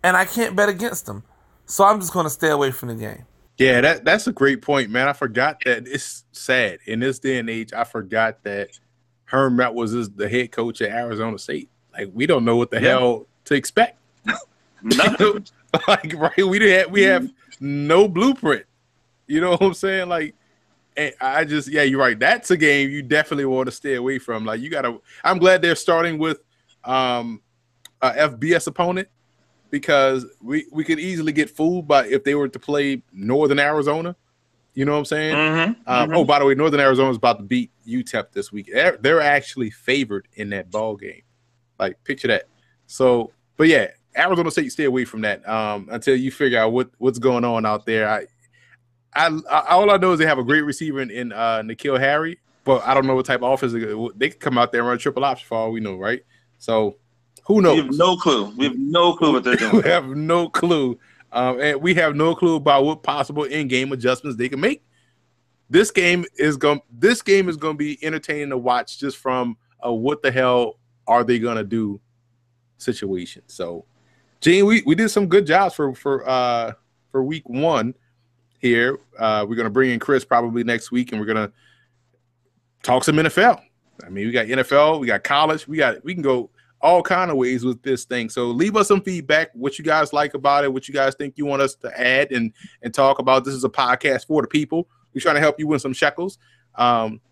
and 0.02 0.16
I 0.16 0.24
can't 0.24 0.54
bet 0.54 0.68
against 0.68 1.06
them. 1.06 1.24
So 1.66 1.84
I'm 1.84 2.00
just 2.00 2.12
going 2.12 2.24
to 2.24 2.30
stay 2.30 2.50
away 2.50 2.70
from 2.70 2.90
the 2.90 2.94
game. 2.94 3.24
Yeah, 3.56 3.80
that 3.80 4.04
that's 4.04 4.26
a 4.26 4.32
great 4.32 4.62
point, 4.62 4.90
man. 4.90 5.08
I 5.08 5.12
forgot 5.12 5.62
that 5.64 5.86
it's 5.86 6.24
sad 6.32 6.80
in 6.86 7.00
this 7.00 7.20
day 7.20 7.38
and 7.38 7.48
age. 7.48 7.72
I 7.72 7.84
forgot 7.84 8.42
that 8.42 8.70
Herm 9.26 9.56
was 9.74 10.10
the 10.10 10.28
head 10.28 10.50
coach 10.50 10.82
at 10.82 10.90
Arizona 10.90 11.38
State. 11.38 11.70
Like 11.92 12.10
we 12.12 12.26
don't 12.26 12.44
know 12.44 12.56
what 12.56 12.70
the 12.70 12.82
yeah. 12.82 12.88
hell 12.90 13.26
to 13.44 13.54
expect. 13.54 13.98
Nothing. 14.82 15.46
like 15.88 16.14
right, 16.14 16.36
we 16.46 16.70
have 16.70 16.90
we 16.90 17.02
have 17.02 17.30
no 17.60 18.08
blueprint. 18.08 18.64
You 19.26 19.40
know 19.40 19.50
what 19.56 19.62
I'm 19.62 19.74
saying? 19.74 20.08
Like, 20.08 20.34
and 20.96 21.12
I 21.20 21.44
just 21.44 21.68
yeah, 21.68 21.82
you're 21.82 22.00
right. 22.00 22.18
That's 22.18 22.50
a 22.50 22.56
game 22.56 22.90
you 22.90 23.02
definitely 23.02 23.46
want 23.46 23.66
to 23.66 23.72
stay 23.72 23.94
away 23.94 24.18
from. 24.18 24.44
Like, 24.44 24.60
you 24.60 24.70
gotta. 24.70 24.98
I'm 25.22 25.38
glad 25.38 25.62
they're 25.62 25.74
starting 25.74 26.18
with 26.18 26.40
um 26.84 27.40
a 28.02 28.10
FBS 28.10 28.66
opponent 28.66 29.08
because 29.70 30.26
we 30.40 30.66
we 30.70 30.84
could 30.84 31.00
easily 31.00 31.32
get 31.32 31.50
fooled 31.50 31.88
by 31.88 32.06
if 32.06 32.22
they 32.22 32.34
were 32.34 32.48
to 32.48 32.58
play 32.58 33.02
Northern 33.12 33.58
Arizona. 33.58 34.14
You 34.74 34.84
know 34.84 34.92
what 34.92 34.98
I'm 34.98 35.04
saying? 35.04 35.36
Mm-hmm, 35.36 35.70
um, 35.88 36.08
mm-hmm. 36.08 36.16
Oh, 36.16 36.24
by 36.24 36.40
the 36.40 36.44
way, 36.44 36.54
Northern 36.54 36.80
Arizona 36.80 37.10
is 37.10 37.16
about 37.16 37.38
to 37.38 37.44
beat 37.44 37.70
UTEP 37.86 38.32
this 38.32 38.50
week. 38.50 38.70
They're, 38.72 38.96
they're 38.96 39.20
actually 39.20 39.70
favored 39.70 40.26
in 40.34 40.50
that 40.50 40.70
ball 40.70 40.96
game. 40.96 41.22
Like, 41.78 42.02
picture 42.02 42.26
that. 42.28 42.48
So, 42.88 43.32
but 43.56 43.68
yeah, 43.68 43.88
Arizona 44.16 44.50
State, 44.50 44.72
stay 44.72 44.84
away 44.84 45.04
from 45.04 45.22
that 45.22 45.46
um, 45.48 45.88
until 45.90 46.16
you 46.16 46.30
figure 46.30 46.58
out 46.58 46.72
what 46.72 46.90
what's 46.98 47.18
going 47.18 47.44
on 47.44 47.66
out 47.66 47.86
there. 47.86 48.08
I, 48.08 48.26
I, 49.14 49.38
I 49.50 49.60
all 49.70 49.90
I 49.90 49.96
know 49.96 50.12
is 50.12 50.18
they 50.18 50.26
have 50.26 50.38
a 50.38 50.44
great 50.44 50.62
receiver 50.62 51.00
in, 51.00 51.10
in 51.10 51.32
uh, 51.32 51.62
N'Keal 51.62 51.98
Harry, 51.98 52.38
but 52.64 52.82
I 52.84 52.94
don't 52.94 53.06
know 53.06 53.14
what 53.14 53.26
type 53.26 53.42
of 53.42 53.52
offense 53.52 53.72
they, 53.72 54.08
they 54.16 54.30
could 54.30 54.40
come 54.40 54.58
out 54.58 54.72
there 54.72 54.82
and 54.82 54.88
run 54.88 54.98
triple 54.98 55.24
option 55.24 55.46
for 55.46 55.58
all 55.58 55.72
we 55.72 55.80
know, 55.80 55.96
right? 55.96 56.22
So 56.58 56.96
who 57.44 57.60
knows? 57.60 57.80
We 57.80 57.86
have 57.86 57.94
no 57.94 58.16
clue. 58.16 58.52
We 58.56 58.64
have 58.64 58.78
no 58.78 59.14
clue 59.14 59.32
what 59.32 59.44
they're 59.44 59.56
doing. 59.56 59.76
we 59.76 59.82
have 59.82 60.06
no 60.08 60.48
clue, 60.48 60.98
um, 61.32 61.60
and 61.60 61.80
we 61.80 61.94
have 61.94 62.14
no 62.14 62.34
clue 62.34 62.56
about 62.56 62.84
what 62.84 63.02
possible 63.02 63.44
in-game 63.44 63.92
adjustments 63.92 64.38
they 64.38 64.48
can 64.48 64.60
make. 64.60 64.84
This 65.70 65.90
game 65.90 66.24
is 66.38 66.56
going. 66.56 66.80
This 66.90 67.22
game 67.22 67.48
is 67.48 67.56
going 67.56 67.74
to 67.74 67.78
be 67.78 67.98
entertaining 68.04 68.50
to 68.50 68.58
watch, 68.58 68.98
just 68.98 69.16
from 69.16 69.56
a 69.80 69.92
what 69.92 70.22
the 70.22 70.30
hell 70.30 70.78
are 71.06 71.24
they 71.24 71.38
going 71.38 71.56
to 71.56 71.64
do 71.64 72.00
situation. 72.78 73.42
So 73.46 73.84
Gene, 74.44 74.66
we, 74.66 74.82
we 74.84 74.94
did 74.94 75.08
some 75.08 75.26
good 75.26 75.46
jobs 75.46 75.74
for 75.74 75.94
for 75.94 76.28
uh 76.28 76.72
for 77.10 77.24
week 77.24 77.48
one 77.48 77.94
here. 78.58 78.98
Uh 79.18 79.46
we're 79.48 79.56
gonna 79.56 79.70
bring 79.70 79.90
in 79.90 79.98
Chris 79.98 80.22
probably 80.22 80.62
next 80.62 80.92
week 80.92 81.12
and 81.12 81.20
we're 81.20 81.26
gonna 81.26 81.50
talk 82.82 83.04
some 83.04 83.16
NFL. 83.16 83.62
I 84.04 84.10
mean, 84.10 84.26
we 84.26 84.32
got 84.32 84.44
NFL, 84.44 85.00
we 85.00 85.06
got 85.06 85.24
college, 85.24 85.66
we 85.66 85.78
got 85.78 86.04
we 86.04 86.12
can 86.12 86.22
go 86.22 86.50
all 86.82 87.02
kind 87.02 87.30
of 87.30 87.38
ways 87.38 87.64
with 87.64 87.82
this 87.82 88.04
thing. 88.04 88.28
So 88.28 88.48
leave 88.48 88.76
us 88.76 88.88
some 88.88 89.00
feedback, 89.00 89.48
what 89.54 89.78
you 89.78 89.84
guys 89.84 90.12
like 90.12 90.34
about 90.34 90.64
it, 90.64 90.70
what 90.70 90.88
you 90.88 90.92
guys 90.92 91.14
think 91.14 91.38
you 91.38 91.46
want 91.46 91.62
us 91.62 91.74
to 91.76 91.98
add 91.98 92.30
and 92.30 92.52
and 92.82 92.92
talk 92.92 93.20
about. 93.20 93.46
This 93.46 93.54
is 93.54 93.64
a 93.64 93.70
podcast 93.70 94.26
for 94.26 94.42
the 94.42 94.48
people. 94.48 94.90
We're 95.14 95.22
trying 95.22 95.36
to 95.36 95.40
help 95.40 95.58
you 95.58 95.68
win 95.68 95.78
some 95.78 95.94
shekels. 95.94 96.36
Um, 96.74 97.22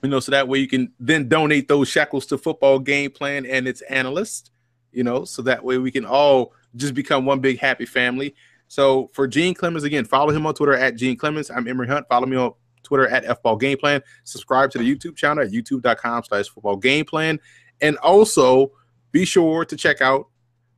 you 0.00 0.10
know, 0.10 0.20
so 0.20 0.30
that 0.30 0.46
way 0.46 0.60
you 0.60 0.68
can 0.68 0.92
then 1.00 1.26
donate 1.26 1.66
those 1.66 1.88
shekels 1.88 2.24
to 2.26 2.38
football 2.38 2.78
game 2.78 3.10
plan 3.10 3.46
and 3.46 3.66
its 3.66 3.80
analyst 3.80 4.52
you 4.96 5.04
know, 5.04 5.26
so 5.26 5.42
that 5.42 5.62
way 5.62 5.76
we 5.76 5.90
can 5.90 6.06
all 6.06 6.54
just 6.74 6.94
become 6.94 7.26
one 7.26 7.38
big 7.38 7.58
happy 7.58 7.84
family. 7.84 8.34
So 8.66 9.10
for 9.12 9.28
Gene 9.28 9.54
Clemons, 9.54 9.84
again, 9.84 10.06
follow 10.06 10.32
him 10.32 10.46
on 10.46 10.54
Twitter 10.54 10.72
at 10.72 10.96
Gene 10.96 11.18
Clemons. 11.18 11.54
I'm 11.54 11.68
Emory 11.68 11.86
Hunt. 11.86 12.06
Follow 12.08 12.26
me 12.26 12.36
on 12.36 12.52
Twitter 12.82 13.06
at 13.06 13.24
FBall 13.24 13.60
Game 13.60 13.76
Plan. 13.76 14.00
Subscribe 14.24 14.70
to 14.70 14.78
the 14.78 14.94
YouTube 14.94 15.14
channel 15.14 15.44
at 15.44 15.50
youtube.com 15.50 16.24
slash 16.24 16.48
football 16.48 16.76
game 16.76 17.04
plan. 17.04 17.38
And 17.82 17.98
also 17.98 18.72
be 19.12 19.26
sure 19.26 19.66
to 19.66 19.76
check 19.76 20.00
out 20.00 20.28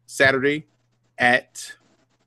Saturday 0.07 0.67
at 1.17 1.73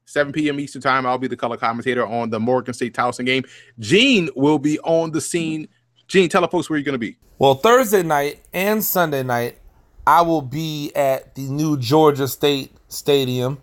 7 0.05 0.31
p.m. 0.31 0.61
Eastern 0.61 0.81
Time. 0.81 1.05
I'll 1.05 1.17
be 1.17 1.27
the 1.27 1.35
color 1.35 1.57
commentator 1.57 2.07
on 2.07 2.29
the 2.29 2.39
Morgan 2.39 2.73
State 2.73 2.93
Towson 2.93 3.25
game. 3.25 3.43
Gene 3.79 4.29
will 4.35 4.59
be 4.59 4.79
on 4.79 5.11
the 5.11 5.19
scene. 5.19 5.67
Gene, 6.07 6.29
tell 6.29 6.47
folks 6.47 6.69
where 6.69 6.79
you're 6.79 6.85
going 6.85 6.93
to 6.93 6.99
be. 6.99 7.17
Well, 7.37 7.55
Thursday 7.55 8.03
night 8.03 8.39
and 8.53 8.83
Sunday 8.83 9.23
night, 9.23 9.57
I 10.05 10.21
will 10.21 10.41
be 10.41 10.91
at 10.95 11.35
the 11.35 11.43
new 11.43 11.77
Georgia 11.77 12.27
State 12.27 12.75
Stadium. 12.87 13.61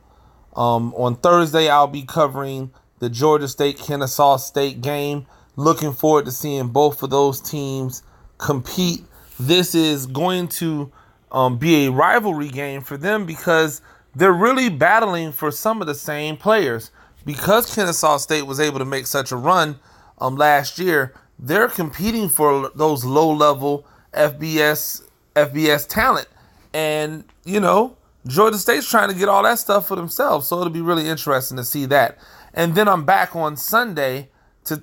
Um, 0.54 0.94
on 0.94 1.16
Thursday, 1.16 1.68
I'll 1.68 1.86
be 1.86 2.02
covering 2.02 2.70
the 3.00 3.10
Georgia 3.10 3.48
State 3.48 3.78
Kennesaw 3.78 4.36
State 4.36 4.80
game. 4.80 5.26
Looking 5.56 5.92
forward 5.92 6.26
to 6.26 6.32
seeing 6.32 6.68
both 6.68 7.02
of 7.02 7.10
those 7.10 7.40
teams 7.40 8.02
compete. 8.38 9.04
This 9.40 9.74
is 9.74 10.06
going 10.06 10.48
to 10.48 10.92
um, 11.32 11.58
be 11.58 11.86
a 11.86 11.90
rivalry 11.90 12.48
game 12.48 12.82
for 12.82 12.96
them 12.96 13.26
because 13.26 13.82
they're 14.14 14.32
really 14.32 14.68
battling 14.68 15.32
for 15.32 15.50
some 15.50 15.80
of 15.80 15.86
the 15.86 15.94
same 15.94 16.36
players. 16.36 16.90
Because 17.24 17.74
Kennesaw 17.74 18.16
State 18.18 18.46
was 18.46 18.60
able 18.60 18.78
to 18.78 18.84
make 18.84 19.06
such 19.06 19.32
a 19.32 19.36
run 19.36 19.78
um, 20.18 20.36
last 20.36 20.78
year, 20.78 21.14
they're 21.38 21.68
competing 21.68 22.28
for 22.28 22.70
those 22.74 23.04
low 23.04 23.30
level 23.30 23.86
FBS 24.14 25.02
FBS 25.34 25.86
talent. 25.88 26.28
And, 26.72 27.24
you 27.44 27.60
know, 27.60 27.96
Georgia 28.26 28.58
State's 28.58 28.88
trying 28.88 29.08
to 29.08 29.14
get 29.14 29.28
all 29.28 29.42
that 29.42 29.58
stuff 29.58 29.88
for 29.88 29.96
themselves. 29.96 30.48
So 30.48 30.60
it'll 30.60 30.72
be 30.72 30.80
really 30.80 31.08
interesting 31.08 31.56
to 31.56 31.64
see 31.64 31.86
that. 31.86 32.18
And 32.54 32.74
then 32.74 32.88
I'm 32.88 33.04
back 33.04 33.36
on 33.36 33.56
Sunday 33.56 34.28
to 34.64 34.82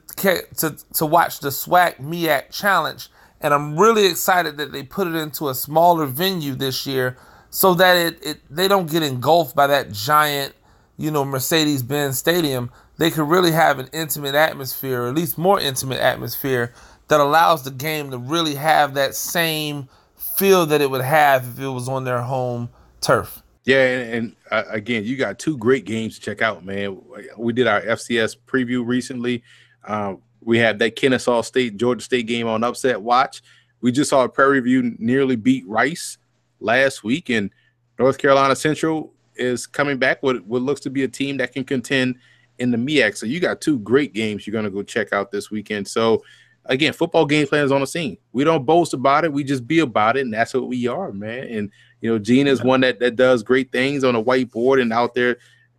to 0.58 0.76
to 0.94 1.06
watch 1.06 1.40
the 1.40 1.50
SWAC 1.50 1.98
MEAC 1.98 2.52
Challenge. 2.52 3.10
And 3.42 3.54
I'm 3.54 3.78
really 3.78 4.08
excited 4.08 4.58
that 4.58 4.72
they 4.72 4.82
put 4.84 5.08
it 5.08 5.16
into 5.16 5.50
a 5.50 5.56
smaller 5.56 6.06
venue 6.06 6.56
this 6.56 6.88
year 6.88 7.18
so 7.50 7.74
that 7.76 7.96
it, 7.96 8.26
it 8.26 8.42
they 8.50 8.68
don't 8.68 8.90
get 8.90 9.04
engulfed 9.04 9.56
by 9.56 9.68
that 9.68 9.92
giant 9.92 10.56
you 10.98 11.12
know, 11.12 11.26
Mercedes 11.26 11.84
Benz 11.84 12.18
Stadium, 12.18 12.72
they 12.98 13.12
could 13.12 13.28
really 13.28 13.52
have 13.52 13.80
an 13.80 13.90
intimate 13.92 14.36
atmosphere, 14.36 15.04
or 15.04 15.08
at 15.10 15.16
least 15.16 15.38
more 15.38 15.60
intimate 15.60 16.00
atmosphere, 16.00 16.74
that 17.08 17.20
allows 17.20 17.64
the 17.64 17.72
game 17.72 18.12
to 18.12 18.18
really 18.18 18.56
have 18.56 18.94
that 18.94 19.14
same 19.16 19.90
feel 20.38 20.66
that 20.68 20.82
it 20.82 20.90
would 20.90 21.02
have 21.02 21.48
if 21.48 21.60
it 21.60 21.70
was 21.70 21.88
on 21.90 22.04
their 22.04 22.22
home 22.22 22.70
turf. 23.02 23.42
Yeah, 23.64 23.82
and, 23.82 24.14
and 24.14 24.36
uh, 24.52 24.64
again, 24.70 25.04
you 25.04 25.18
got 25.18 25.40
two 25.40 25.58
great 25.58 25.86
games 25.86 26.16
to 26.16 26.22
check 26.22 26.42
out, 26.42 26.64
man. 26.64 27.02
We 27.38 27.52
did 27.52 27.68
our 27.68 27.82
FCS 27.82 28.38
preview 28.46 28.86
recently. 28.86 29.44
Uh, 29.84 30.16
we 30.42 30.60
had 30.60 30.78
that 30.80 30.96
Kennesaw 30.96 31.42
State 31.42 31.78
Georgia 31.78 32.04
State 32.04 32.28
game 32.28 32.48
on 32.48 32.64
Upset 32.64 33.02
Watch. 33.02 33.42
We 33.82 33.92
just 33.92 34.12
saw 34.12 34.28
Prairie 34.28 34.60
View 34.60 34.96
nearly 35.00 35.36
beat 35.36 35.68
Rice 35.68 36.20
last 36.60 37.04
week, 37.04 37.30
and 37.30 37.50
North 37.98 38.18
Carolina 38.18 38.56
Central 38.56 39.14
is 39.36 39.66
coming 39.66 39.98
back 39.98 40.22
with 40.22 40.44
what 40.44 40.62
looks 40.62 40.82
to 40.82 40.90
be 40.90 41.04
a 41.04 41.08
team 41.08 41.38
that 41.38 41.52
can 41.52 41.64
contend 41.64 42.16
in 42.60 42.72
the 42.72 42.78
MEAC. 42.78 43.18
So 43.18 43.26
you 43.26 43.40
got 43.40 43.62
two 43.62 43.80
great 43.80 44.14
games 44.14 44.46
you're 44.46 44.52
going 44.52 44.66
to 44.66 44.72
go 44.72 44.84
check 44.84 45.12
out 45.12 45.32
this 45.32 45.52
weekend. 45.52 45.88
So 45.88 46.24
again, 46.66 46.94
football 46.94 47.26
game 47.26 47.48
plan 47.48 47.66
is 47.66 47.72
on 47.72 47.82
the 47.82 47.88
scene. 47.88 48.18
We 48.32 48.44
don't 48.44 48.66
boast 48.66 48.94
about 48.94 49.26
it. 49.26 49.34
We 49.34 49.44
just 49.44 49.68
be 49.68 49.80
about 49.80 50.18
it, 50.18 50.22
and 50.22 50.34
that's 50.34 50.54
what 50.54 50.68
we 50.68 50.88
are, 50.88 51.12
man. 51.12 51.48
And 51.48 51.72
you 52.02 52.12
know, 52.12 52.20
Gene 52.20 52.48
is 52.48 52.64
one 52.64 52.82
that 52.82 53.00
that 53.00 53.16
does 53.16 53.44
great 53.44 53.72
things 53.72 54.04
on 54.04 54.16
a 54.16 54.24
whiteboard 54.24 54.82
and 54.82 54.92
out 54.92 55.14
there 55.14 55.38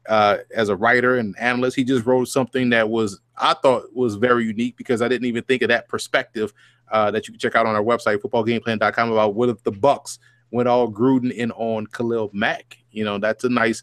uh, 0.09 0.39
as 0.55 0.69
a 0.69 0.77
writer 0.77 1.17
and 1.19 1.35
analyst. 1.39 1.77
He 1.77 1.85
just 1.85 2.07
wrote 2.07 2.29
something 2.29 2.71
that 2.71 2.89
was 2.89 3.21
I 3.37 3.55
thought 3.55 3.95
was 3.95 4.15
very 4.17 4.45
unique 4.45 4.77
because 4.77 5.03
I 5.03 5.09
didn't 5.09 5.27
even 5.27 5.45
think 5.45 5.63
of 5.63 5.69
that 5.69 5.89
perspective. 5.89 6.53
Uh, 6.89 7.11
that 7.11 7.27
you 7.27 7.33
can 7.33 7.41
check 7.41 7.57
out 7.57 7.67
on 7.67 7.75
our 7.75 7.83
website, 7.83 8.19
footballgameplan.com, 8.19 9.11
about 9.11 9.35
what 9.35 9.49
if 9.49 9.61
the 9.65 9.73
Bucs 9.73 10.19
went 10.53 10.69
all 10.69 10.89
Gruden 10.89 11.33
in 11.33 11.51
on 11.53 11.85
Khalil 11.89 12.31
Mack. 12.33 12.79
You 12.93 13.05
know, 13.05 13.19
that's 13.19 13.43
a 13.43 13.49
nice 13.49 13.83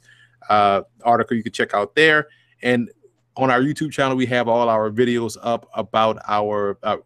uh, 0.49 0.83
article 1.03 1.35
you 1.35 1.43
can 1.43 1.51
check 1.51 1.73
out 1.73 1.95
there. 1.95 2.29
And 2.61 2.89
on 3.35 3.49
our 3.49 3.61
YouTube 3.61 3.91
channel, 3.91 4.15
we 4.15 4.25
have 4.27 4.47
all 4.47 4.69
our 4.69 4.89
videos 4.91 5.37
up 5.41 5.69
about 5.73 6.19
our 6.27 6.77
uh, 6.83 6.97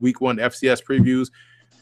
week 0.00 0.20
one 0.20 0.36
FCS 0.36 0.82
previews. 0.84 1.30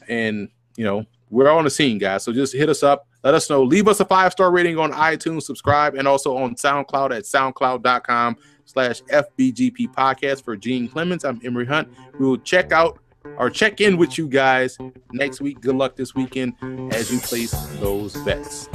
And, 0.07 0.49
you 0.75 0.83
know, 0.83 1.05
we're 1.29 1.49
on 1.49 1.63
the 1.63 1.69
scene, 1.69 1.97
guys. 1.97 2.23
So 2.23 2.31
just 2.31 2.53
hit 2.53 2.69
us 2.69 2.83
up. 2.83 3.07
Let 3.23 3.33
us 3.33 3.49
know. 3.49 3.63
Leave 3.63 3.87
us 3.87 3.99
a 3.99 4.05
five 4.05 4.31
star 4.31 4.51
rating 4.51 4.77
on 4.77 4.91
iTunes, 4.91 5.43
subscribe, 5.43 5.95
and 5.95 6.07
also 6.07 6.37
on 6.37 6.55
SoundCloud 6.55 7.15
at 7.15 7.23
soundcloud.com 7.23 8.37
slash 8.65 9.01
FBGP 9.03 9.93
podcast. 9.93 10.43
For 10.43 10.55
Gene 10.55 10.87
Clemons, 10.87 11.25
I'm 11.25 11.41
Emory 11.43 11.65
Hunt. 11.65 11.91
We 12.19 12.25
will 12.25 12.37
check 12.37 12.71
out 12.71 12.99
or 13.37 13.49
check 13.49 13.81
in 13.81 13.97
with 13.97 14.17
you 14.17 14.27
guys 14.27 14.77
next 15.11 15.41
week. 15.41 15.61
Good 15.61 15.75
luck 15.75 15.95
this 15.95 16.13
weekend 16.13 16.53
as 16.93 17.11
you 17.11 17.19
place 17.19 17.51
those 17.79 18.15
bets. 18.17 18.69